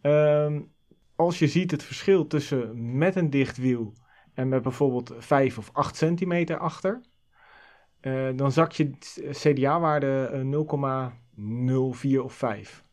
[0.00, 0.60] Ehm,
[1.16, 3.92] als je ziet het verschil tussen met een dicht wiel
[4.34, 7.00] en met bijvoorbeeld 5 of 8 centimeter achter,
[8.00, 8.90] eh, dan zak je
[9.30, 12.84] CDA-waarde eh, 0,04 of 5.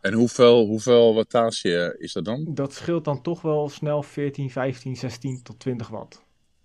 [0.00, 2.46] En hoeveel, hoeveel wattage is dat dan?
[2.48, 6.24] Dat scheelt dan toch wel snel 14, 15, 16 tot 20 watt.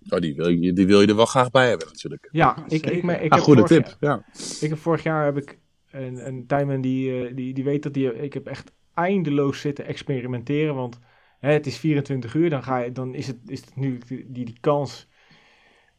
[0.10, 2.28] Oh, die wil, je, die wil je er wel graag bij hebben natuurlijk.
[2.32, 3.98] Ja, ik, ik, me- ik, ah, heb goede vorig tip.
[4.00, 4.26] Jaar, Ja.
[4.62, 5.60] ik heb vorig jaar heb ik
[5.92, 9.86] een, een Tijmen die, eh, die, die weet dat die, ik heb echt eindeloos zitten
[9.86, 10.76] experimenteren.
[10.76, 11.00] Want
[11.40, 14.26] hè, het is 24 uur, dan, ga je, dan is, het, is het nu, die,
[14.46, 15.08] die kans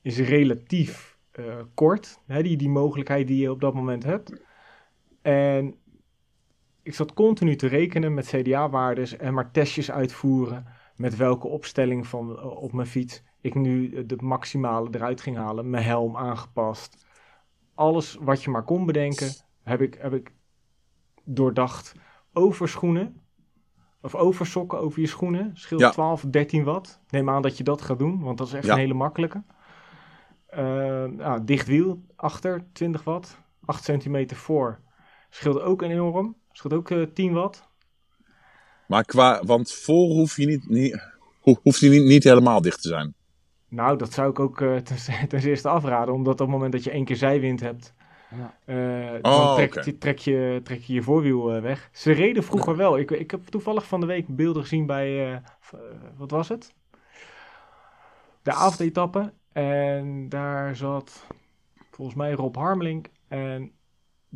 [0.03, 2.19] is relatief eh, kort.
[2.27, 4.33] Hè, die, die mogelijkheid die je op dat moment hebt.
[5.23, 5.75] En
[6.87, 10.67] ik zat continu te rekenen met CDA-waardes en maar testjes uitvoeren
[10.97, 15.37] met welke opstelling van, eh, op mijn fiets ik nu eh, de maximale eruit ging
[15.37, 15.71] halen.
[15.71, 17.07] Mijn helm aangepast.
[17.75, 19.31] Alles wat je maar kon bedenken,
[19.63, 20.33] heb ik, heb ik
[21.25, 21.95] doordacht.
[22.33, 23.21] Over schoenen,
[24.01, 25.91] of over sokken over je schoenen, scheelt Ja.
[25.91, 27.01] 12, 13 watt.
[27.11, 28.73] Neem aan dat je dat gaat doen, want dat is echt Ja.
[28.73, 29.43] een hele makkelijke.
[30.47, 30.65] Eh,
[31.05, 33.39] nou, dicht wiel achter, 20 watt.
[33.65, 34.81] 8 centimeter voor.
[35.29, 36.37] Scheelt ook enorm.
[36.57, 37.69] Scheelt ook eh, 10 watt.
[38.87, 41.03] Maar qua, want voor hoef je niet, niet,
[41.41, 43.15] ho- hoeft hij niet, niet helemaal dicht te zijn.
[43.69, 46.85] Nou, dat zou ik ook eh, ten, ten eerste afraden, omdat op het moment dat
[46.85, 47.95] je één keer zijwind hebt,
[48.37, 48.59] Ja.
[48.65, 49.85] eh, Oh, dan trek, oké.
[49.85, 51.89] je, trek, je, trek je je voorwiel eh, weg.
[51.93, 52.99] Ze reden vroeger wel.
[52.99, 55.43] Ik, ik heb toevallig van de week beelden gezien bij, eh, eh,
[56.17, 56.75] wat was het?
[58.43, 59.33] De avondetappe.
[59.53, 61.27] En daar zat
[61.91, 63.07] volgens mij Rob Harmelink.
[63.29, 63.73] En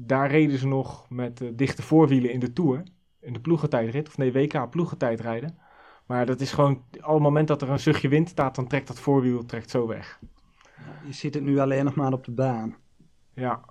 [0.07, 2.83] daar reden ze nog met eh, dichte voorwielen in de Tour.
[3.21, 5.59] In de ploegentijdrit, of nee, WK ploegentijdrijden.
[6.07, 8.87] Maar dat is gewoon, op het moment dat er een zuchtje wind staat, dan trekt
[8.87, 10.21] dat voorwiel trekt zo weg.
[11.07, 12.77] Je ziet het nu alleen nog maar op de baan.
[13.35, 13.65] Ja.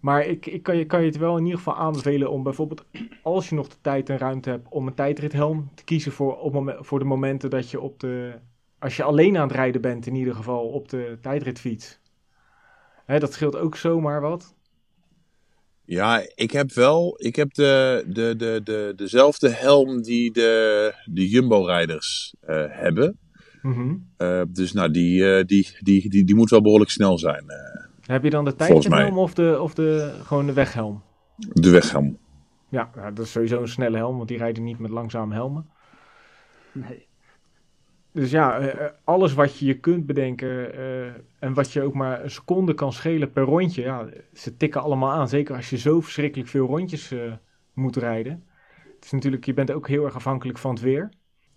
[0.00, 2.84] Maar ik, ik kan, je, kan je het wel in ieder geval aanbevelen om bijvoorbeeld,
[3.22, 6.78] als je nog de tijd en ruimte hebt, om een tijdrithelm te kiezen voor, op
[6.80, 8.38] voor de momenten dat je op de,
[8.78, 12.00] als je alleen aan het rijden bent in ieder geval, op de tijdritfiets.
[13.04, 14.56] Hè, dat scheelt ook zomaar wat.
[15.90, 21.28] Ja, ik heb wel, ik heb de, de, de, de, dezelfde helm die de, de
[21.28, 23.18] Jumbo-rijders eh, hebben.
[23.62, 23.94] Mhm.
[24.16, 27.44] Eh, dus nou, die, eh, die, die, die, die moet wel behoorlijk snel zijn.
[27.50, 31.02] eh, Heb je dan de tijdrithelm of, de, of de, gewoon de weghelm?
[31.52, 32.18] de weghelm.
[32.68, 35.66] Ja, nou, dat is sowieso een snelle helm, want die rijden niet met langzame helmen.
[36.72, 37.06] Nee.
[38.12, 41.06] Dus ja, eh, eh, alles wat je je kunt bedenken eh,
[41.38, 45.10] en wat je ook maar een seconde kan schelen per rondje, ja, ze tikken allemaal
[45.10, 45.28] aan.
[45.28, 47.14] Zeker als je zo verschrikkelijk veel rondjes
[47.72, 48.44] moet rijden.
[48.94, 51.08] Het is natuurlijk, je bent ook heel erg afhankelijk van het weer.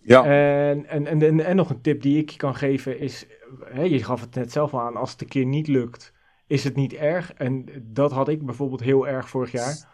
[0.03, 3.25] Ja, En, en, en, en, en nog een tip die ik je kan geven is,
[3.63, 6.13] hè, je gaf het net zelf al aan, als het een keer niet lukt,
[6.47, 7.33] is het niet erg.
[7.33, 9.89] En dat had ik bijvoorbeeld heel erg vorig jaar.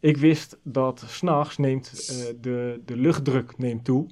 [0.00, 2.08] Ik wist dat s'nachts neemt
[2.40, 4.08] de, de luchtdruk neemt toe.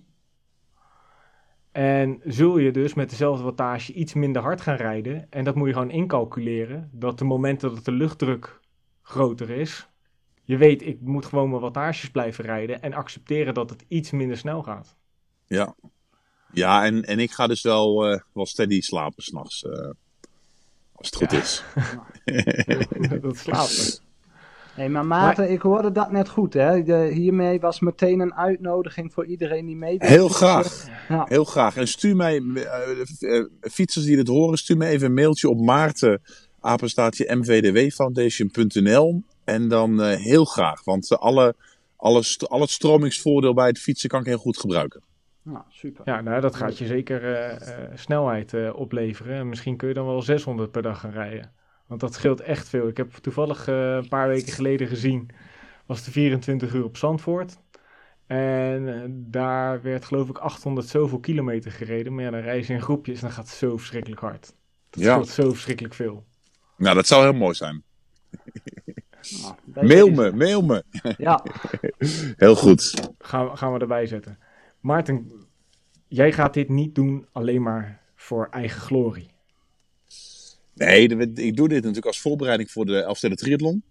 [1.78, 5.26] En zul je dus met dezelfde wattage iets minder hard gaan rijden.
[5.30, 6.90] En dat moet je gewoon incalculeren.
[6.92, 8.60] Dat de momenten dat de luchtdruk
[9.02, 9.88] groter is.
[10.44, 12.82] Je weet, ik moet gewoon mijn wattages blijven rijden.
[12.82, 14.96] En accepteren dat het iets minder snel gaat.
[15.46, 15.74] ja.
[16.52, 19.64] ja en, en ik ga dus wel, eh, wel steady slapen s'nachts.
[19.64, 19.90] eh
[20.92, 21.38] als het goed Ja.
[21.38, 21.64] is.
[23.20, 24.02] dat slaapt.
[24.78, 26.82] Hey, maar Maarten, ik hoorde dat net goed, hè?
[26.82, 30.86] De, hiermee was meteen een uitnodiging voor iedereen die mee wil Heel graag.
[31.08, 31.24] Ja.
[31.28, 31.76] Heel graag.
[31.76, 33.00] En stuur mij, eh,
[33.38, 36.20] eh, fietsers die dit horen, stuur me even een mailtje op maarten,
[36.60, 39.22] apenstaatje mvdwfoundation.nl.
[39.44, 41.54] En dan eh, heel graag, want alle,
[41.96, 45.02] alle st- al het stromingsvoordeel bij het fietsen kan ik heel goed gebruiken.
[45.42, 46.02] Nou, super.
[46.04, 49.36] Ja, nou, dat gaat je zeker eh, eh, snelheid eh, opleveren.
[49.36, 51.52] En misschien kun je dan wel 600 per dag gaan rijden.
[51.88, 52.88] Want dat scheelt echt veel.
[52.88, 55.30] Ik heb toevallig eh, een paar weken geleden gezien,
[55.86, 57.58] was de 24 uur op Zandvoort.
[58.26, 62.14] En eh, daar werd geloof ik 800 zoveel kilometer gereden.
[62.14, 64.54] Maar ja, dan reis je in groepjes en dan gaat het zo verschrikkelijk hard.
[64.90, 65.12] Dat Ja.
[65.12, 66.24] scheelt zo verschrikkelijk veel.
[66.76, 67.82] Nou, dat zou heel mooi zijn.
[69.74, 70.84] Nou, Mail me, mail me.
[71.18, 71.44] Ja,
[72.36, 73.10] Heel goed.
[73.18, 74.38] Gaan, we- gaan we erbij zetten.
[74.80, 75.32] Maarten,
[76.08, 79.30] jij gaat dit niet doen alleen maar voor eigen glorie.
[80.78, 83.82] Nee, ik doe dit natuurlijk als voorbereiding voor de Elfsteden Triathlon.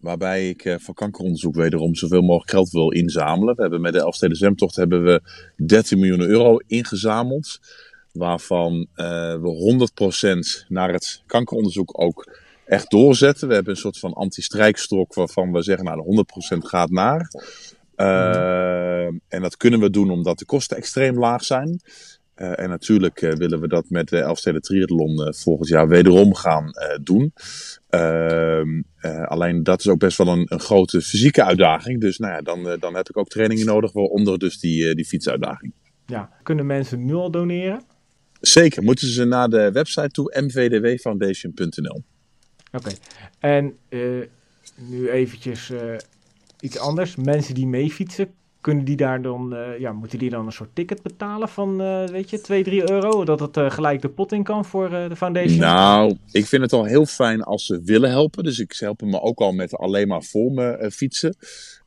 [0.00, 3.54] Waarbij ik eh, voor kankeronderzoek wederom zoveel mogelijk geld wil inzamelen.
[3.54, 5.22] We hebben met de Elfsteden Zwemtocht hebben we
[5.66, 7.60] 13 miljoen euro ingezameld.
[8.12, 9.88] Waarvan eh, we
[10.62, 13.48] 100% naar het kankeronderzoek ook echt doorzetten.
[13.48, 17.30] We hebben een soort van anti-strijkstok waarvan we zeggen, nou de 100% gaat naar.
[17.94, 21.80] Eh, En dat kunnen we doen omdat de kosten extreem laag zijn.
[22.36, 26.34] Eh, en natuurlijk eh, willen we dat met de Elfsteden Triathlon eh, volgend jaar wederom
[26.34, 26.70] gaan
[27.02, 27.32] doen.
[27.88, 32.00] Ehm, eh, alleen dat is ook best wel een, een grote fysieke uitdaging.
[32.00, 35.72] Dus nou ja, dan, dan heb ik ook trainingen nodig, waaronder dus die, die fietsuitdaging.
[36.06, 37.82] Ja, kunnen mensen nu al doneren?
[38.40, 42.02] Zeker, moeten ze naar de website toe, mvdwfoundation.nl.
[42.72, 42.90] Oké.
[43.38, 43.76] En
[44.74, 45.72] nu eventjes
[46.60, 47.16] iets anders.
[47.16, 48.28] Mensen die mee fietsen,
[48.66, 52.04] kunnen die daar dan, eh, ja, moeten die dan een soort ticket betalen van, eh,
[52.04, 53.24] weet je, 2, 3 euro?
[53.24, 55.58] Dat het eh, gelijk de pot in kan voor de foundation?
[55.58, 58.44] Nou, ik vind het al heel fijn als ze willen helpen.
[58.44, 61.36] Dus ik help me ook al met alleen maar voor me fietsen.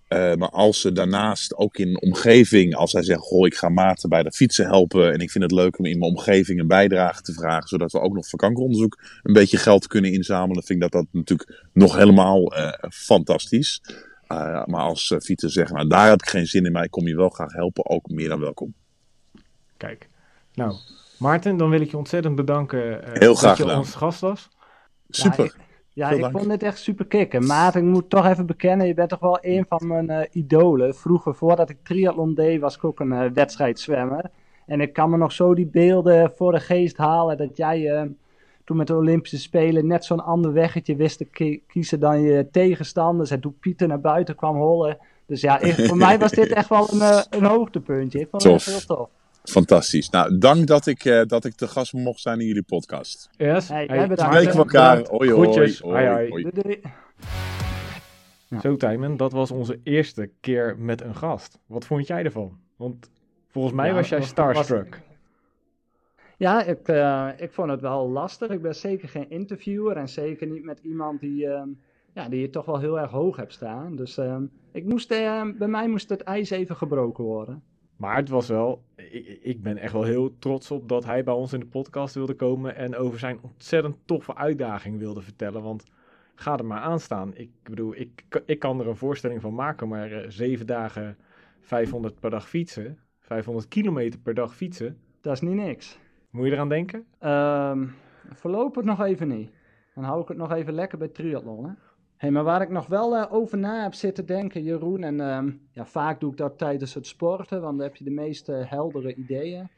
[0.09, 4.09] Maar als ze daarnaast ook in de omgeving, als zij zeggen: Goh, ik ga Maarten
[4.09, 5.13] bij dat fietsen helpen.
[5.13, 7.67] En ik vind het leuk om in mijn omgeving een bijdrage te vragen.
[7.67, 10.63] Zodat we ook nog voor kankeronderzoek een beetje geld kunnen inzamelen.
[10.63, 12.53] Vind ik dat dat natuurlijk nog helemaal
[12.89, 13.81] fantastisch.
[14.29, 16.91] Eh, maar als uh, fietsers zeggen: Nou, daar heb ik geen zin in, maar ik
[16.91, 17.85] kom je wel graag helpen.
[17.89, 18.73] Ook meer dan welkom.
[19.77, 20.09] Kijk.
[20.53, 20.73] Nou,
[21.19, 23.79] Maarten, dan wil ik je ontzettend bedanken eh, Heel graag dat je gedaan.
[23.79, 24.49] ons gast was.
[25.09, 25.43] Super.
[25.43, 25.55] Ja, ik,
[25.93, 26.37] ja, Veel ik dank.
[26.37, 27.45] vond dit echt super kicken.
[27.45, 30.95] Maarten, ik moet toch even bekennen, je bent toch wel een van mijn eh, idolen.
[30.95, 34.31] Vroeger, voordat ik triathlon deed, was ik ook een eh, wedstrijdzwemmer.
[34.65, 38.03] En ik kan me nog zo die beelden voor de geest halen dat jij eh,
[38.69, 42.47] toen met de Olympische Spelen net zo'n ander weggetje wist te ki- kiezen dan je
[42.51, 43.31] tegenstanders.
[43.31, 44.97] En toen Pieter naar buiten kwam hollen.
[45.25, 48.19] Dus ja, ik- voor mij was dit echt wel een, eh, een hoogtepuntje.
[48.19, 49.09] Ik vond het heel tof.
[49.43, 50.09] Fantastisch.
[50.09, 53.29] Nou, dank dat ik, eh, dat ik te gast mocht zijn in jullie podcast.
[53.37, 53.67] Yes.
[53.67, 54.19] Hey, bedankt.
[54.21, 55.05] Spreken elkaar.
[55.09, 55.47] Hoi, hoi.
[55.81, 56.29] Hoi, Hoi.
[56.43, 56.81] Doei, doei.
[58.61, 61.59] Zo, Tijmen, dat was onze eerste keer met een gast.
[61.65, 62.57] Wat vond jij ervan?
[62.75, 63.09] Want
[63.51, 64.99] volgens mij Ja, was jij was- starstruck.
[66.39, 68.49] Ja, ik, eh, ik vond het wel lastig.
[68.49, 71.69] Ik ben zeker geen interviewer en zeker niet met iemand die, ehm,
[72.13, 73.95] ja, die je toch wel heel erg hoog hebt staan.
[73.95, 77.63] Dus ehm, ik moest, eh, bij mij moest het ijs even gebroken worden.
[77.95, 81.33] Maar het was wel, ik, ik ben echt wel heel trots op dat hij bij
[81.33, 85.61] ons in de podcast wilde komen en over zijn ontzettend toffe uitdaging wilde vertellen.
[85.61, 85.83] Want
[86.35, 87.35] ga er maar aan staan.
[87.35, 91.17] Ik bedoel, ik, ik kan er een voorstelling van maken, maar eh, zeven dagen
[91.59, 95.99] 500 per dag fietsen, 500 kilometer per dag fietsen, Dat is niet niks.
[96.31, 97.05] Moet je eraan denken?
[97.19, 97.87] Ehm,
[98.33, 99.51] voorlopig nog even niet.
[99.95, 101.65] Dan hou ik het nog even lekker bij triathlon.
[101.65, 101.71] Hè?
[102.15, 105.51] Hey, maar waar ik nog wel eh, over na heb zitten denken, Jeroen, en ehm,
[105.71, 108.69] ja, vaak doe ik dat tijdens het sporten, want dan heb je de meest eh,
[108.69, 109.69] heldere ideeën.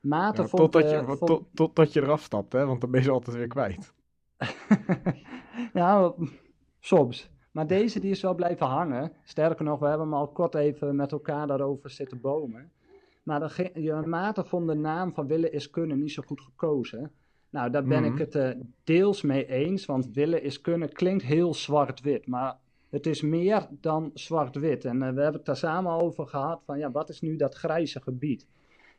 [0.00, 2.66] Maarten Ja, vond, totdat, je, eh, vond- tot, totdat je eraf stapt, hè?
[2.66, 3.92] want dan ben je ze altijd weer kwijt.
[5.72, 6.14] ja,
[6.80, 7.30] soms.
[7.52, 9.12] Maar deze die is wel blijven hangen.
[9.22, 12.70] Sterker nog, we hebben hem al kort even met elkaar daarover zitten bomen.
[13.22, 17.10] Maar dan ging- je vond de naam van willen is kunnen niet zo goed gekozen.
[17.50, 18.12] Nou, daar ben Mhm.
[18.12, 18.50] ik het eh,
[18.84, 22.26] deels mee eens, want willen is kunnen klinkt heel zwart-wit.
[22.26, 22.56] Maar
[22.90, 24.84] het is meer dan zwart-wit.
[24.84, 27.54] En eh, we hebben het daar samen over gehad van, ja, wat is nu dat
[27.54, 28.46] grijze gebied?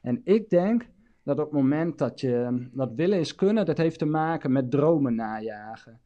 [0.01, 0.89] En ik denk
[1.23, 4.71] dat op het moment dat je dat willen is kunnen, dat heeft te maken met
[4.71, 5.99] dromen najagen.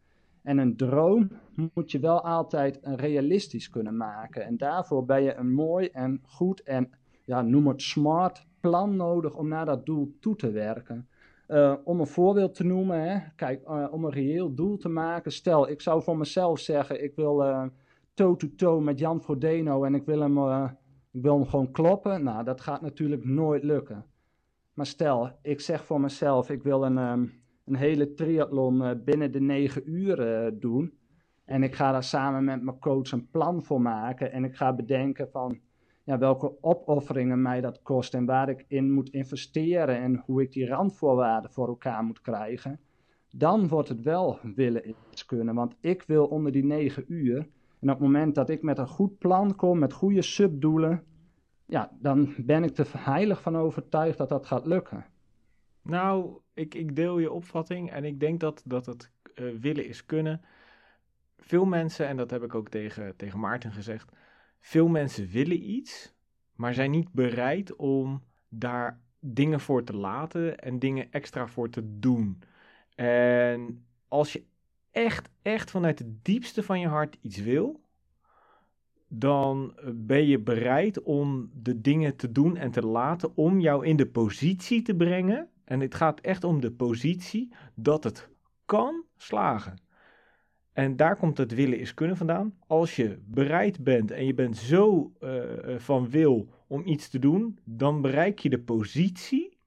[0.43, 1.31] En een droom
[1.73, 4.45] moet je wel altijd een realistisch kunnen maken.
[4.45, 6.89] En daarvoor ben je een mooi en goed en
[7.25, 11.07] ja, noem het smart plan nodig om naar dat doel toe te werken.
[11.47, 15.31] Eh, om een voorbeeld te noemen, hè, kijk, eh, om een reëel doel te maken.
[15.31, 17.65] Stel, ik zou voor mezelf zeggen, ik wil eh,
[18.13, 20.65] toe-to-toe met Jan Frodeno en ik wil, hem,
[21.11, 22.23] ik wil hem gewoon kloppen.
[22.23, 24.05] Nou, dat gaat natuurlijk nooit lukken.
[24.73, 27.25] Maar stel, ik zeg voor mezelf, ik wil een, ehm,
[27.65, 30.93] een hele triathlon binnen de negen uur doen.
[31.45, 34.31] En ik ga daar samen met mijn coach een plan voor maken.
[34.31, 35.59] En ik ga bedenken van
[36.05, 40.51] ja, welke opofferingen mij dat kost en waar ik in moet investeren en hoe ik
[40.51, 42.79] die randvoorwaarden voor elkaar moet krijgen.
[43.31, 45.55] Dan wordt het wel willen iets kunnen.
[45.55, 47.37] Want ik wil onder die negen uur.
[47.79, 51.03] En op het moment dat ik met een goed plan kom, met goede subdoelen,
[51.65, 55.05] ja, dan ben ik er heilig van overtuigd dat dat gaat lukken.
[55.81, 60.05] Nou, ik, ik deel je opvatting en ik denk dat, dat het eh, willen is
[60.05, 60.41] kunnen.
[61.37, 64.11] Veel mensen, en dat heb ik ook tegen, tegen Maarten gezegd,
[64.65, 66.13] veel mensen willen iets,
[66.55, 71.99] maar zijn niet bereid om daar dingen voor te laten en dingen extra voor te
[71.99, 72.41] doen.
[72.95, 74.43] En als je
[74.91, 77.81] echt, echt vanuit het diepste van je hart iets wil,
[79.07, 83.95] dan ben je bereid om de dingen te doen en te laten om jou in
[83.95, 85.49] de positie te brengen.
[85.63, 88.29] En het gaat echt om de positie dat het
[88.65, 89.84] kan slagen.
[90.75, 92.53] En daar komt het willen is kunnen vandaan.
[92.67, 95.41] Als je bereid bent en je bent zo uh,
[95.77, 99.57] van wil om iets te doen, dan bereik je de positie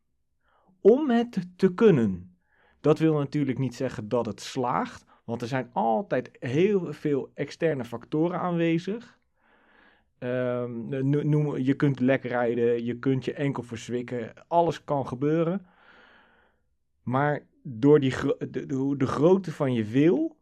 [0.80, 2.36] om het te kunnen.
[2.80, 7.84] Dat wil natuurlijk niet zeggen dat het slaagt, want er zijn altijd heel veel externe
[7.84, 9.18] factoren aanwezig.
[10.18, 10.88] Um,
[11.28, 15.66] noem, je kunt lek rijden, je kunt je enkel verzwikken, alles kan gebeuren.
[17.02, 18.14] Maar door die,
[18.50, 20.37] de, de grootte van je wil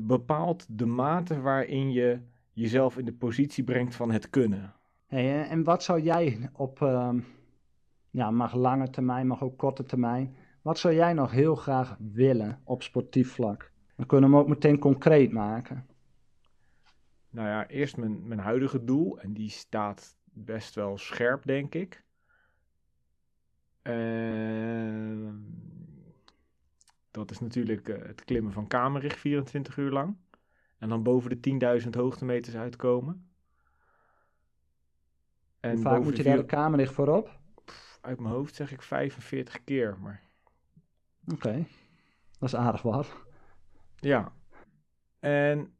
[0.00, 2.20] bepaalt de mate waarin je
[2.52, 4.74] jezelf in de positie brengt van het kunnen.
[5.06, 7.14] Hey, en wat zou jij op, uh,
[8.10, 12.60] ja, mag lange termijn, mag ook korte termijn, wat zou jij nog heel graag willen
[12.64, 13.72] op sportief vlak?
[13.96, 15.86] Dan kunnen we hem ook meteen concreet maken.
[17.30, 22.04] Nou ja, eerst mijn, mijn huidige doel, en die staat best wel scherp, denk ik.
[23.82, 25.28] Uh,
[27.14, 30.16] dat is natuurlijk uh, het klimmen van Kamerich 24 uur lang.
[30.78, 33.28] En dan boven de 10.000 hoogtemeters uitkomen.
[35.60, 37.40] En Hoe vaak moet je daar de Kamerich voorop?
[37.64, 40.22] Pff, uit mijn hoofd zeg ik 45 keer, maar...
[41.32, 41.66] Oké,
[42.38, 43.14] dat is aardig wat.
[43.96, 44.32] Ja.
[45.18, 45.74] En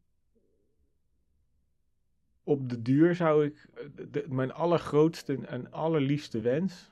[2.43, 3.69] op de duur zou ik...
[4.11, 6.91] De, mijn allergrootste en allerliefste wens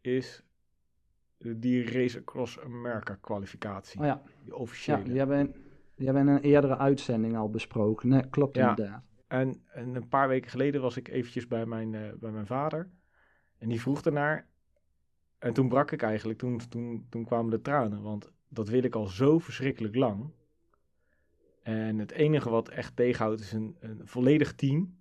[0.00, 0.42] is
[1.40, 4.00] die Race Across America kwalificatie.
[4.00, 4.22] Oh ja.
[4.44, 4.98] Die officiële.
[4.98, 5.54] Ja, die hebben,
[5.94, 8.08] die hebben in een eerdere uitzending al besproken.
[8.08, 8.68] Nee, klopt ja.
[8.68, 9.02] inderdaad.
[9.26, 12.90] En, en een paar weken geleden was ik eventjes bij mijn, uh, bij mijn vader.
[13.58, 14.48] En die vroeg ernaar.
[15.38, 18.02] En toen brak ik eigenlijk, toen, toen, toen kwamen de tranen.
[18.02, 20.30] Want dat wil ik al zo verschrikkelijk lang.
[21.62, 24.98] En het enige wat echt tegenhoudt is een, een volledig team.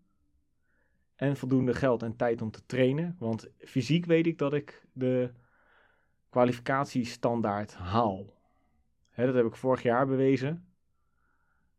[1.15, 3.15] En voldoende geld en tijd om te trainen.
[3.19, 5.31] Want fysiek weet ik dat ik de
[6.29, 8.33] kwalificatiestandaard haal.
[9.09, 10.67] Hè, dat heb ik vorig jaar bewezen.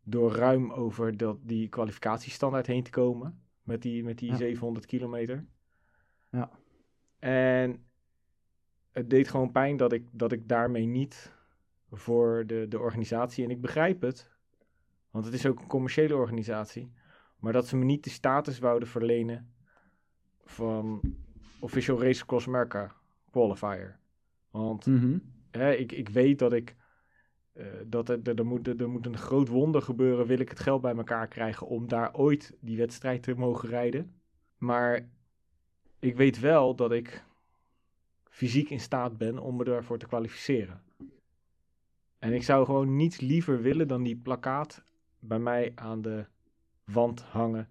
[0.02, 3.42] Door ruim over dat, die kwalificatiestandaard heen te komen.
[3.62, 5.46] Met die, met die 700 kilometer.
[6.30, 6.50] Ja.
[7.18, 7.84] En
[8.92, 11.32] het deed gewoon pijn dat ik, dat ik daarmee niet
[11.90, 13.44] voor de, de organisatie.
[13.44, 14.30] En ik begrijp het.
[15.10, 16.92] Want het is ook een commerciële organisatie.
[17.38, 19.54] Maar dat ze me niet de status wouden verlenen
[20.44, 21.00] van
[21.60, 22.94] Official Race Cross America
[23.30, 23.98] Qualifier.
[24.50, 25.18] Want mhm.
[25.50, 26.76] hè, ik, ik weet dat ik.
[27.54, 30.26] Uh, dat er, er, moet, er moet een groot wonder gebeuren.
[30.26, 34.14] Wil ik het geld bij elkaar krijgen om daar ooit die wedstrijd te mogen rijden.
[34.58, 35.08] Maar
[35.98, 37.24] ik weet wel dat ik
[38.24, 40.82] fysiek in staat ben om me daarvoor te kwalificeren.
[42.18, 44.84] En ik zou gewoon niets liever willen dan die plakkaat
[45.18, 46.26] bij mij aan de
[46.84, 47.68] wand hangen.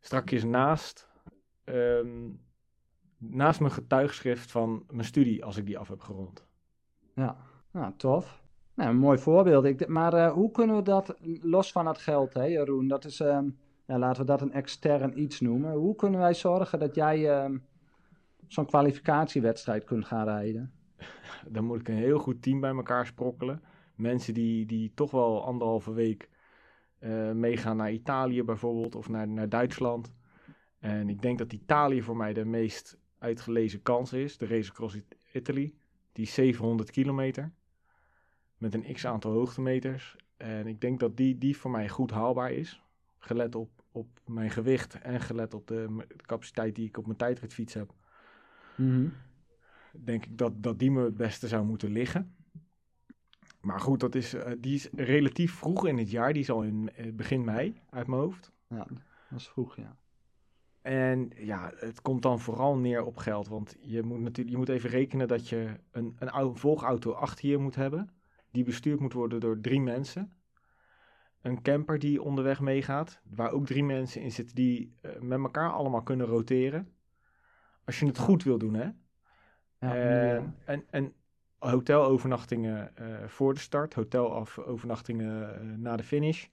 [0.00, 1.08] Strakjes naast
[1.64, 2.40] um,
[3.30, 6.46] naast mijn getuigschrift van mijn studie als ik die af heb gerond.
[7.14, 7.36] Ja,
[7.70, 8.42] nou, tof.
[8.74, 9.64] Nou, een mooi voorbeeld.
[9.64, 13.20] Ik, maar uh, hoe kunnen we dat, los van het geld, hè, Jeroen, dat is,
[13.20, 15.72] um, ja, laten we dat een extern iets noemen.
[15.72, 17.64] Hoe kunnen wij zorgen dat jij um,
[18.48, 20.72] zo'n kwalificatiewedstrijd kunt gaan rijden?
[21.48, 23.62] Dan moet ik een heel goed team bij elkaar sprokkelen.
[23.94, 26.30] Mensen die, die toch wel anderhalve week
[27.00, 30.12] uh, meegaan naar Italië bijvoorbeeld of naar, naar Duitsland.
[30.78, 34.38] En ik denk dat Italië voor mij de meest uitgelezen kans is.
[34.38, 34.98] De Race Across
[35.32, 35.74] Italy.
[36.12, 37.52] Die is 700 kilometer.
[38.58, 40.16] Met een x aantal hoogtemeters.
[40.36, 42.82] En ik denk dat die, die voor mij goed haalbaar is.
[43.18, 47.74] Gelet op, op mijn gewicht en gelet op de, capaciteit die ik op mijn tijdritfiets
[47.74, 47.94] heb.
[48.76, 49.12] Mm
[50.04, 52.34] Denk ik dat, dat die me het beste zou moeten liggen.
[53.60, 56.32] Maar goed, dat is, uh, die is relatief vroeg in het jaar.
[56.32, 58.52] Die is al in uh, begin mei uit mijn hoofd.
[58.68, 58.86] Ja,
[59.30, 59.96] dat is vroeg, ja.
[60.82, 63.48] En ja, het komt dan vooral neer op geld.
[63.48, 67.58] Want je moet natuurlijk je moet even rekenen dat je een, een volgauto achter je
[67.58, 68.10] moet hebben.
[68.50, 70.32] Die bestuurd moet worden door drie mensen.
[71.42, 73.20] Een camper die onderweg meegaat.
[73.24, 76.92] Waar ook drie mensen in zitten die uh, met elkaar allemaal kunnen roteren.
[77.84, 78.90] Als je het goed wil doen, hè.
[79.78, 81.12] Ja, uh, en, en
[81.58, 83.94] hotelovernachtingen uh, voor de start.
[83.94, 86.46] Hotelovernachtingen na de finish.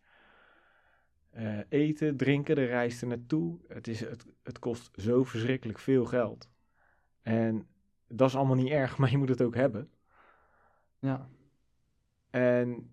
[1.40, 3.58] Uh, eten, drinken, de reis er naartoe.
[3.68, 6.50] Het, is, het, het kost zo verschrikkelijk veel geld.
[7.22, 7.68] En
[8.08, 9.90] dat is allemaal niet erg, maar je moet het ook hebben.
[11.00, 11.30] Ja.
[12.30, 12.92] En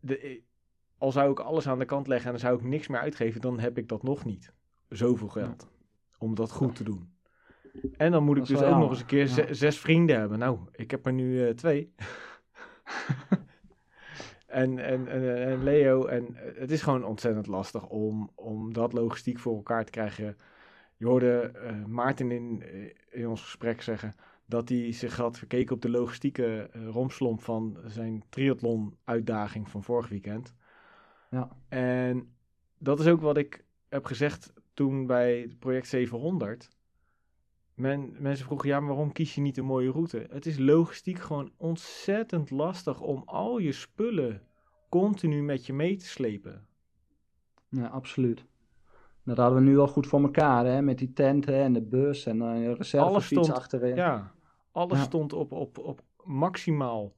[0.00, 0.42] de,
[0.98, 3.40] al zou ik alles aan de kant leggen en dan zou ik niks meer uitgeven,
[3.40, 4.52] dan heb ik dat nog niet.
[4.88, 5.70] Zoveel geld.
[6.18, 7.12] om dat goed te doen.
[7.96, 10.38] En dan moet ik Dat dus ook nog eens een keer zes vrienden hebben.
[10.38, 11.94] Nou, ik heb er nu eh, twee.
[14.50, 18.92] en, en, en, en Leo, en eh, het is gewoon ontzettend lastig om, om dat
[18.92, 20.36] logistiek voor elkaar te krijgen.
[20.96, 24.14] Je hoorde eh, Maarten in, eh, in ons gesprek zeggen
[24.46, 30.08] dat hij zich had verkeken op de logistieke eh, romslomp van zijn triathlon-uitdaging van vorig
[30.08, 30.54] weekend.
[31.30, 31.56] Ja.
[31.68, 32.34] En
[32.78, 36.70] dat is ook wat ik heb gezegd toen bij het project 700.
[37.80, 40.26] Men, mensen vroegen, ja, maar waarom kies je niet een mooie route?
[40.30, 44.42] Het is logistiek gewoon ontzettend lastig om al je spullen
[44.88, 46.66] continu met je mee te slepen.
[47.68, 48.44] Ja, absoluut.
[49.24, 50.82] Dat hadden we nu al goed voor elkaar, hè?
[50.82, 53.94] Met die tenten en de bus en eh, een reservefiets achterin.
[53.96, 54.32] Ja,
[54.72, 55.04] alles Ja.
[55.04, 57.16] stond op, op, op maximaal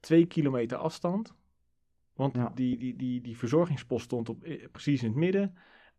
[0.00, 1.34] twee kilometer afstand.
[2.14, 2.52] Want Ja.
[2.54, 5.54] die, die, die, die verzorgingspost stond op, eh, precies in het midden.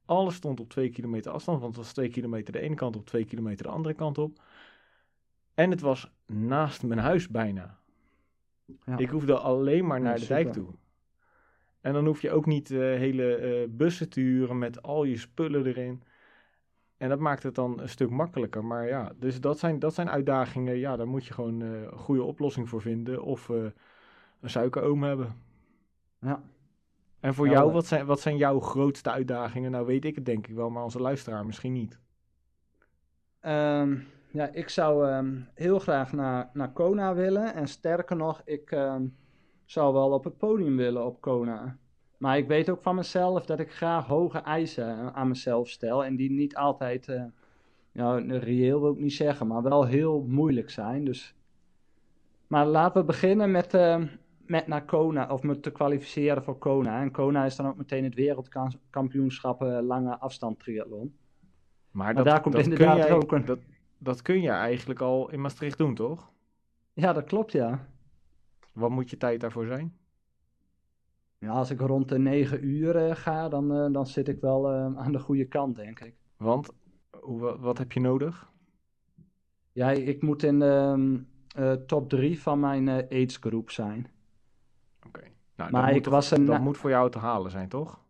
[0.05, 3.05] Alles stond op twee kilometer afstand, want het was twee kilometer de ene kant op,
[3.05, 4.41] twee kilometer de andere kant op.
[5.53, 7.77] En het was naast mijn huis bijna.
[8.85, 8.97] Ja.
[8.97, 10.67] Ik hoefde alleen maar Ja, naar de dijk toe.
[11.81, 15.17] En dan hoef je ook niet eh, hele eh, bussen te huren met al je
[15.17, 16.03] spullen erin.
[16.97, 18.65] En dat maakt het dan een stuk makkelijker.
[18.65, 20.77] Maar ja, dus dat zijn, dat zijn uitdagingen.
[20.77, 23.23] Ja, daar moet je gewoon eh, een goede oplossing voor vinden.
[23.23, 23.73] Of een
[24.43, 25.35] suikeroom hebben.
[26.19, 26.43] Ja.
[27.25, 29.71] En voor jou, wat zijn, wat zijn jouw grootste uitdagingen?
[29.71, 31.99] Nou weet ik het denk ik wel, maar onze luisteraar misschien niet.
[33.39, 33.97] Ehm,
[34.31, 37.53] ja, ik zou ehm, heel graag naar, naar Kona willen.
[37.53, 39.05] En sterker nog, ik ehm,
[39.65, 41.77] zou wel op het podium willen op Kona.
[42.17, 46.05] Maar ik weet ook van mezelf dat ik graag hoge eisen aan mezelf stel.
[46.05, 47.23] En die niet altijd, eh,
[47.91, 51.05] nou, reëel wil ik niet zeggen, maar wel heel moeilijk zijn.
[51.05, 51.35] Dus...
[52.47, 53.73] Maar laten we beginnen met,
[54.47, 57.01] met naar Kona, of me te kwalificeren voor Kona.
[57.01, 61.15] En Kona is dan ook meteen het wereldkampioenschap eh, lange afstand triathlon.
[61.91, 63.59] Maar, Maar daar komt inderdaad kun jij, ook een- dat,
[63.97, 66.31] dat kun je eigenlijk al in Maastricht doen, toch?
[66.93, 67.87] Ja, dat klopt, ja.
[68.73, 69.97] Wat moet je tijd daarvoor zijn?
[71.37, 74.71] Ja, als ik rond de 9 uur eh, ga, dan, eh, dan zit ik wel
[74.73, 76.15] aan de goede kant, denk ik.
[76.37, 76.69] Want
[77.19, 78.51] hoe, wa- wat heb je nodig?
[79.71, 81.17] Ja, ik moet in de ehm,
[81.63, 84.07] eh, top 3 van mijn aidsgroep zijn.
[85.55, 88.03] Nou, Maar dat, ik moet, was een- dat moet voor jou te halen zijn, toch?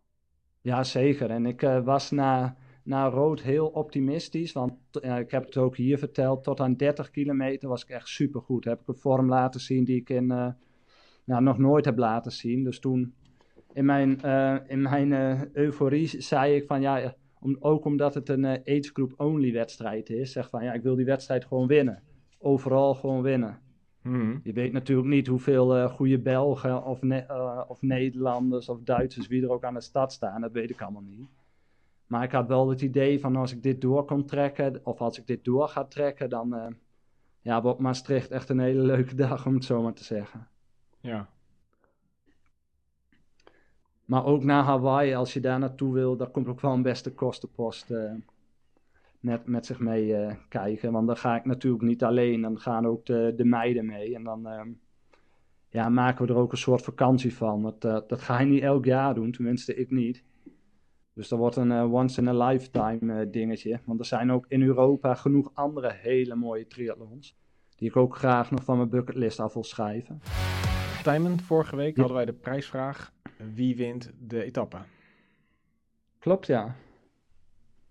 [0.60, 1.30] Ja, zeker.
[1.30, 5.76] En ik eh, was na, na rood heel optimistisch, want eh, ik heb het ook
[5.76, 8.64] hier verteld, tot aan 30 kilometer was ik echt supergoed.
[8.64, 10.48] Heb ik een vorm laten zien die ik in, eh,
[11.24, 12.64] nou, nog nooit heb laten zien.
[12.64, 13.14] Dus toen
[13.72, 14.20] in mijn,
[14.66, 15.12] in mijn
[15.52, 20.32] euforie zei ik van ja, om, ook omdat het een age group only wedstrijd is,
[20.32, 22.02] zeg van ja, ik wil die wedstrijd gewoon winnen.
[22.38, 23.58] Overal gewoon winnen.
[24.06, 24.38] Mhm.
[24.42, 29.26] Je weet natuurlijk niet hoeveel eh goede Belgen of, Ne- eh, of Nederlanders of Duitsers,
[29.26, 31.28] wie er ook aan de stad staan, dat weet ik allemaal niet.
[32.06, 35.18] Maar ik had wel het idee van als ik dit door kon trekken, of als
[35.18, 36.66] ik dit door ga trekken, dan eh,
[37.40, 40.48] ja, wordt Maastricht echt een hele leuke dag, om het zo maar te zeggen.
[41.00, 41.28] Ja.
[44.04, 47.12] Maar ook naar Hawaii, als je daar naartoe wil, daar komt ook wel een beste
[47.12, 47.90] kostenpost
[49.26, 50.92] met, met zich mee eh, kijken.
[50.92, 54.14] Want dan ga ik natuurlijk niet alleen, dan gaan ook de, de meiden mee.
[54.14, 54.68] En dan ehm,
[55.68, 57.62] ja, maken we er ook een soort vakantie van.
[57.62, 60.24] Dat, eh, dat ga je niet elk jaar doen, tenminste ik niet.
[61.14, 63.80] Dus dat wordt een eh, once in a lifetime dingetje.
[63.84, 67.36] Want er zijn ook in Europa genoeg andere hele mooie triathlons.
[67.76, 70.20] Die ik ook graag nog van mijn bucketlist af wil schrijven.
[71.02, 72.02] Tijmen, vorige week Ja.
[72.02, 73.12] hadden wij de prijsvraag:
[73.54, 74.78] wie wint de etappe?
[76.18, 76.74] Klopt, ja.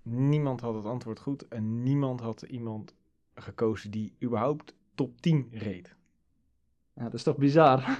[0.07, 2.95] Niemand had het antwoord goed en niemand had iemand
[3.33, 5.95] gekozen die überhaupt top 10 reed.
[6.93, 7.83] Ja, dat is toch bizar?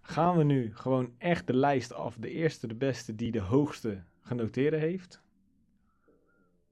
[0.00, 4.02] Gaan we nu gewoon echt de lijst af, de eerste, de beste die de hoogste
[4.20, 5.22] genoteerde heeft?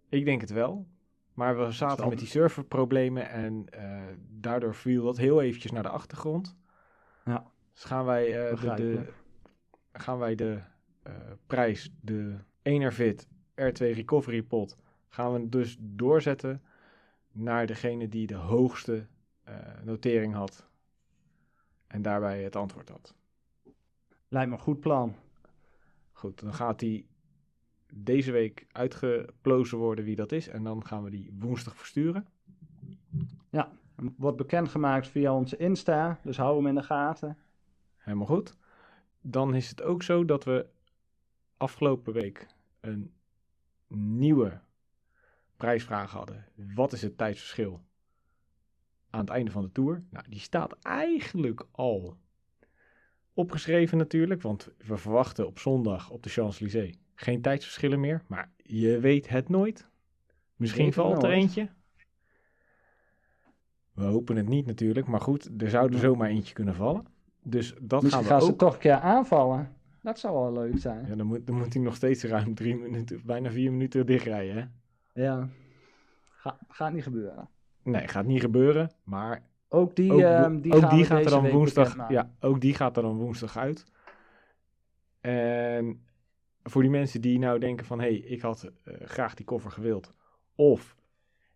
[0.08, 0.86] Ik denk het wel.
[1.34, 5.88] Maar we zaten met die serverproblemen en eh, daardoor viel dat heel eventjes naar de
[5.88, 6.56] achtergrond.
[7.24, 7.50] Ja.
[7.72, 9.12] Dus gaan wij eh, de,
[9.92, 10.60] gaan wij de
[11.02, 11.12] eh,
[11.46, 14.76] prijs, de Enervit R2 Recovery Pot,
[15.08, 16.62] gaan we dus doorzetten
[17.32, 19.06] naar degene die de hoogste
[19.42, 20.66] eh, notering had.
[21.86, 23.14] En daarbij het antwoord had.
[24.28, 25.16] Lijkt me een goed plan.
[26.12, 27.08] Goed, dan gaat die
[27.92, 30.48] deze week uitgeplozen worden wie dat is.
[30.48, 32.26] En dan gaan we die woensdag versturen.
[34.16, 37.38] Wordt bekendgemaakt via onze Insta, dus hou hem in de gaten.
[37.96, 38.56] Helemaal goed.
[39.20, 40.66] Dan is het ook zo dat we
[41.56, 42.46] afgelopen week
[42.84, 43.12] een
[43.88, 44.60] nieuwe
[45.56, 46.44] prijsvraag hadden.
[46.74, 47.80] Wat is het tijdsverschil
[49.10, 50.04] aan het einde van de tour?
[50.10, 52.16] Nou, die staat eigenlijk al
[53.32, 59.00] opgeschreven natuurlijk, want we verwachten op zondag op de Champs-Élysées Geen tijdsverschillen meer, maar je
[59.00, 59.88] weet het nooit.
[60.56, 61.68] Misschien valt er eentje.
[63.92, 67.06] We hopen het niet natuurlijk, maar goed, er zou er zomaar eentje kunnen vallen.
[67.42, 68.58] Dus dat Misschien gaan we gaan ze ook...
[68.58, 69.73] toch een keer aanvallen.
[70.04, 71.06] Dat zou wel leuk zijn.
[71.06, 74.56] Ja, dan moet, dan moet hij nog steeds ruim drie minuten, bijna vier minuten dichtrijden,
[74.56, 74.64] hè?
[75.22, 75.48] Ja.
[76.28, 77.48] Ga, gaat niet gebeuren.
[77.82, 82.08] Nee, gaat niet gebeuren, maar Ook die, ook, ehm, die ook gaat er dan woensdag.
[82.08, 83.84] Ja, ook die gaat er dan woensdag uit.
[85.20, 86.06] En
[86.62, 89.70] voor die mensen die nou denken van hé, hey, ik had eh, graag die koffer
[89.70, 90.14] gewild.
[90.54, 90.96] Of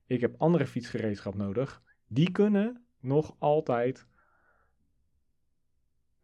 [0.07, 1.83] ik heb andere fietsgereedschap nodig.
[2.07, 4.07] Die kunnen nog altijd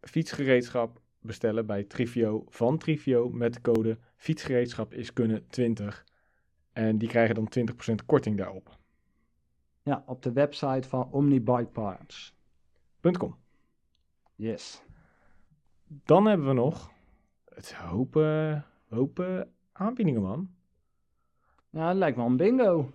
[0.01, 6.05] fietsgereedschap bestellen bij Trivio van Trivio met de code fietsgereedschap is kunnen 20.
[6.73, 7.51] En die krijgen dan
[8.01, 8.77] 20% korting daarop.
[9.83, 12.35] Ja, op de website van Omni Bike Parts.
[13.17, 13.35] .com.
[14.35, 14.83] Yes.
[15.87, 16.91] Dan hebben we nog
[17.53, 20.49] het hopen, hopen aanbiedingen, man.
[21.69, 22.91] Ja, het lijkt wel een bingo.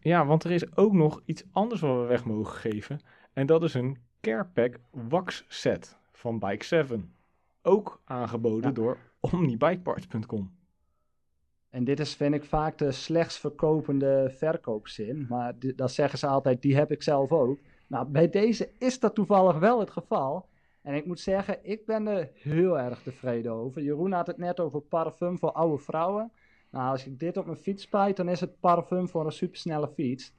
[0.00, 3.00] Ja, want er is ook nog iets anders wat we weg mogen geven.
[3.32, 7.14] En dat is een Carepack Wax Set van Bike 7.
[7.66, 8.70] Ook aangeboden Ja.
[8.74, 10.54] door omnibikeparts.com.
[11.70, 15.26] En dit is, vind ik, vaak de slechtst verkopende verkoopzin.
[15.28, 17.58] Maar dat zeggen ze altijd, die heb ik zelf ook.
[17.86, 20.46] Nou, bij deze is dat toevallig wel het geval.
[20.82, 23.82] En ik moet zeggen, ik ben er heel erg tevreden over.
[23.82, 26.32] Jeroen had het net over parfum voor oude vrouwen.
[26.70, 29.88] Nou, als ik dit op mijn fiets spuit, dan is het parfum voor een supersnelle
[29.88, 30.32] fiets.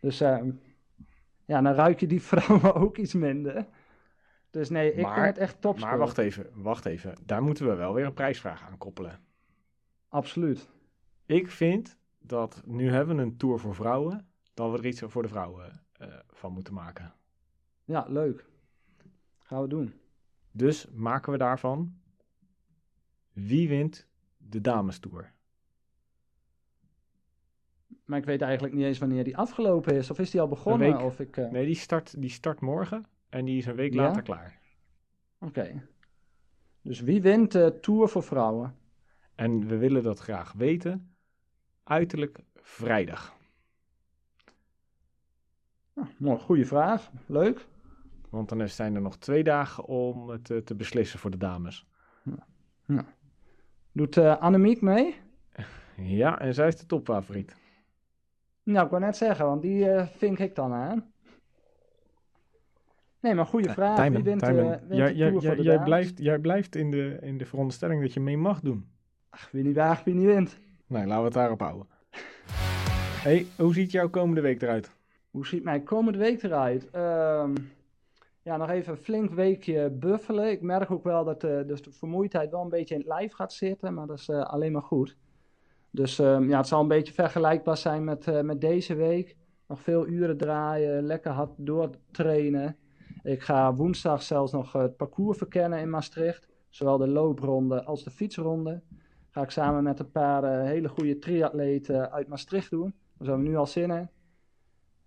[0.00, 0.50] Dus ehm,
[1.44, 3.66] ja, dan ruik je die vrouwen ook iets minder.
[4.50, 5.78] Dus nee, ik Maar- vind het echt top.
[5.78, 7.14] Maar wacht even, wacht even.
[7.26, 9.20] Daar moeten we wel weer een prijsvraag aan koppelen.
[10.08, 10.68] Absoluut.
[11.26, 15.22] Ik vind dat nu hebben we een tour voor vrouwen, dat we er iets voor
[15.22, 17.14] de vrouwen eh, van moeten maken.
[17.84, 18.44] Ja, leuk.
[19.38, 19.94] Gaan we doen.
[20.50, 21.96] Dus maken we daarvan
[23.32, 25.32] wie wint de dames tour?
[28.04, 30.10] Maar ik weet eigenlijk niet eens wanneer die afgelopen is.
[30.10, 30.92] Of is die al begonnen?
[30.92, 31.00] week.
[31.02, 34.02] Of ik, eh, Nee, die start, die start morgen en die is een week Ja?
[34.02, 34.58] later klaar.
[35.38, 35.88] Oké.
[36.82, 38.76] Dus wie wint de Tour voor vrouwen?
[39.34, 41.16] En we willen dat graag weten.
[41.84, 43.36] Uiterlijk vrijdag.
[45.94, 47.10] Nou, mooi, goede vraag.
[47.26, 47.66] Leuk.
[48.30, 51.86] Want dan zijn er nog twee dagen om het eh, te beslissen voor de dames.
[53.92, 55.14] Doet eh, Annemiek mee?
[55.96, 57.56] Ja, en zij is de topfavoriet.
[58.62, 61.12] Nou, ik wou net zeggen, want die eh, vink ik dan aan.
[63.20, 63.96] Nee, maar goede vraag.
[63.96, 68.12] Tijmen, wie wint, eh, wint jij, blijft, jij blijft in de, in de veronderstelling dat
[68.12, 68.88] je mee mag doen.
[69.30, 70.58] Ach, wie niet waagt, wie niet wint.
[70.86, 71.86] Nee, laten we het daarop houden.
[73.22, 74.90] hey, hoe ziet jouw komende week eruit?
[75.30, 76.90] Hoe ziet mijn komende week eruit?
[76.90, 77.54] Ehm,
[78.42, 80.50] ja, nog even een flink weekje buffelen.
[80.50, 83.32] Ik merk ook wel dat eh, dus de vermoeidheid wel een beetje in het lijf
[83.32, 85.16] gaat zitten, maar dat is eh, alleen maar goed.
[85.90, 89.36] Dus ehm, ja, het zal een beetje vergelijkbaar zijn met, eh, met deze week.
[89.66, 92.76] Nog veel uren draaien, lekker hard doortrainen.
[93.28, 96.48] Ik ga woensdag zelfs nog het parcours verkennen in Maastricht.
[96.68, 98.82] Zowel de loopronde als de fietsronde.
[99.30, 102.94] Ga ik samen met een paar eh, hele goede triatleten uit Maastricht doen.
[103.16, 104.08] Daar zijn we nu al zin in.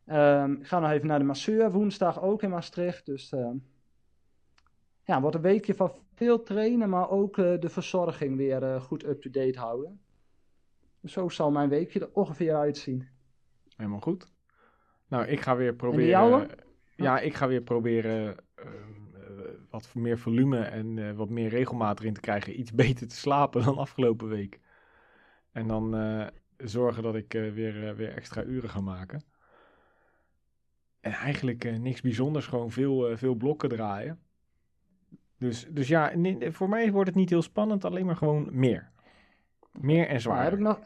[0.05, 3.05] Ehm, ik ga nog even naar de masseur woensdag ook in Maastricht.
[3.05, 3.55] Dus ehm,
[5.03, 9.03] ja, wordt een weekje van veel trainen, maar ook eh, de verzorging weer eh, goed
[9.05, 10.01] up-to-date houden.
[10.99, 13.07] Dus zo zal mijn weekje er ongeveer uitzien.
[13.75, 14.31] Helemaal goed.
[15.07, 16.69] Nou, ik ga weer proberen.
[17.01, 18.65] Ja, ik ga weer proberen eh,
[19.69, 22.59] wat meer volume en eh, wat meer regelmaat erin te krijgen.
[22.59, 24.59] Iets beter te slapen dan afgelopen week.
[25.51, 29.23] En dan eh, zorgen dat ik weer, weer extra uren ga maken.
[30.99, 34.19] En eigenlijk niks bijzonders, gewoon veel, veel blokken draaien.
[35.37, 38.91] Dus, dus ja, voor mij wordt het niet heel spannend, alleen maar gewoon meer.
[39.71, 40.43] Meer en Nou, zwaar.
[40.43, 40.79] heb ik nog,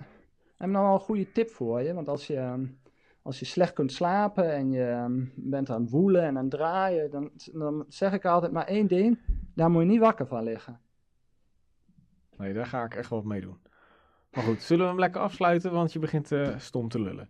[0.57, 1.93] heb ik nog wel een goede tip voor je.
[1.93, 2.65] Want als je, ehm,
[3.25, 6.51] als je slecht kunt slapen en je ehm, bent aan het woelen en aan het
[6.51, 9.19] draaien, dan, dan zeg ik altijd maar één ding.
[9.53, 10.79] Daar moet je niet wakker van liggen.
[12.37, 13.57] Nee, daar ga ik echt wat mee doen.
[14.31, 17.29] Maar goed, zullen we hem lekker afsluiten, want je begint eh, stom te lullen.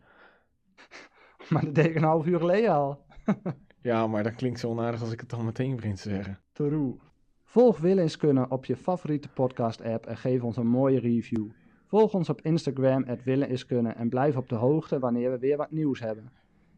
[1.50, 3.06] Maar dat deed ik een half uur geleden al.
[3.82, 6.40] Ja, maar dat klinkt zo onaardig als ik het dan meteen begin te zeggen.
[6.52, 6.96] True.
[7.44, 11.50] Volg Willenskunnen op je favoriete podcast-app en geef ons een mooie review.
[11.88, 16.00] Volg ons op Instagram, Willenskunnen en blijf op de hoogte wanneer we weer wat nieuws
[16.00, 16.32] hebben.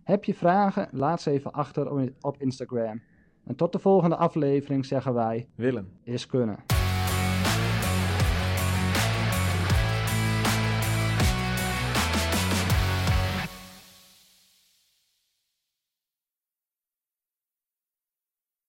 [0.03, 0.87] Heb je vragen?
[0.91, 3.01] Laat ze even achter op- Instagram.
[3.45, 5.87] En tot de volgende aflevering zeggen wij, Willem.
[6.03, 6.57] is kunnen.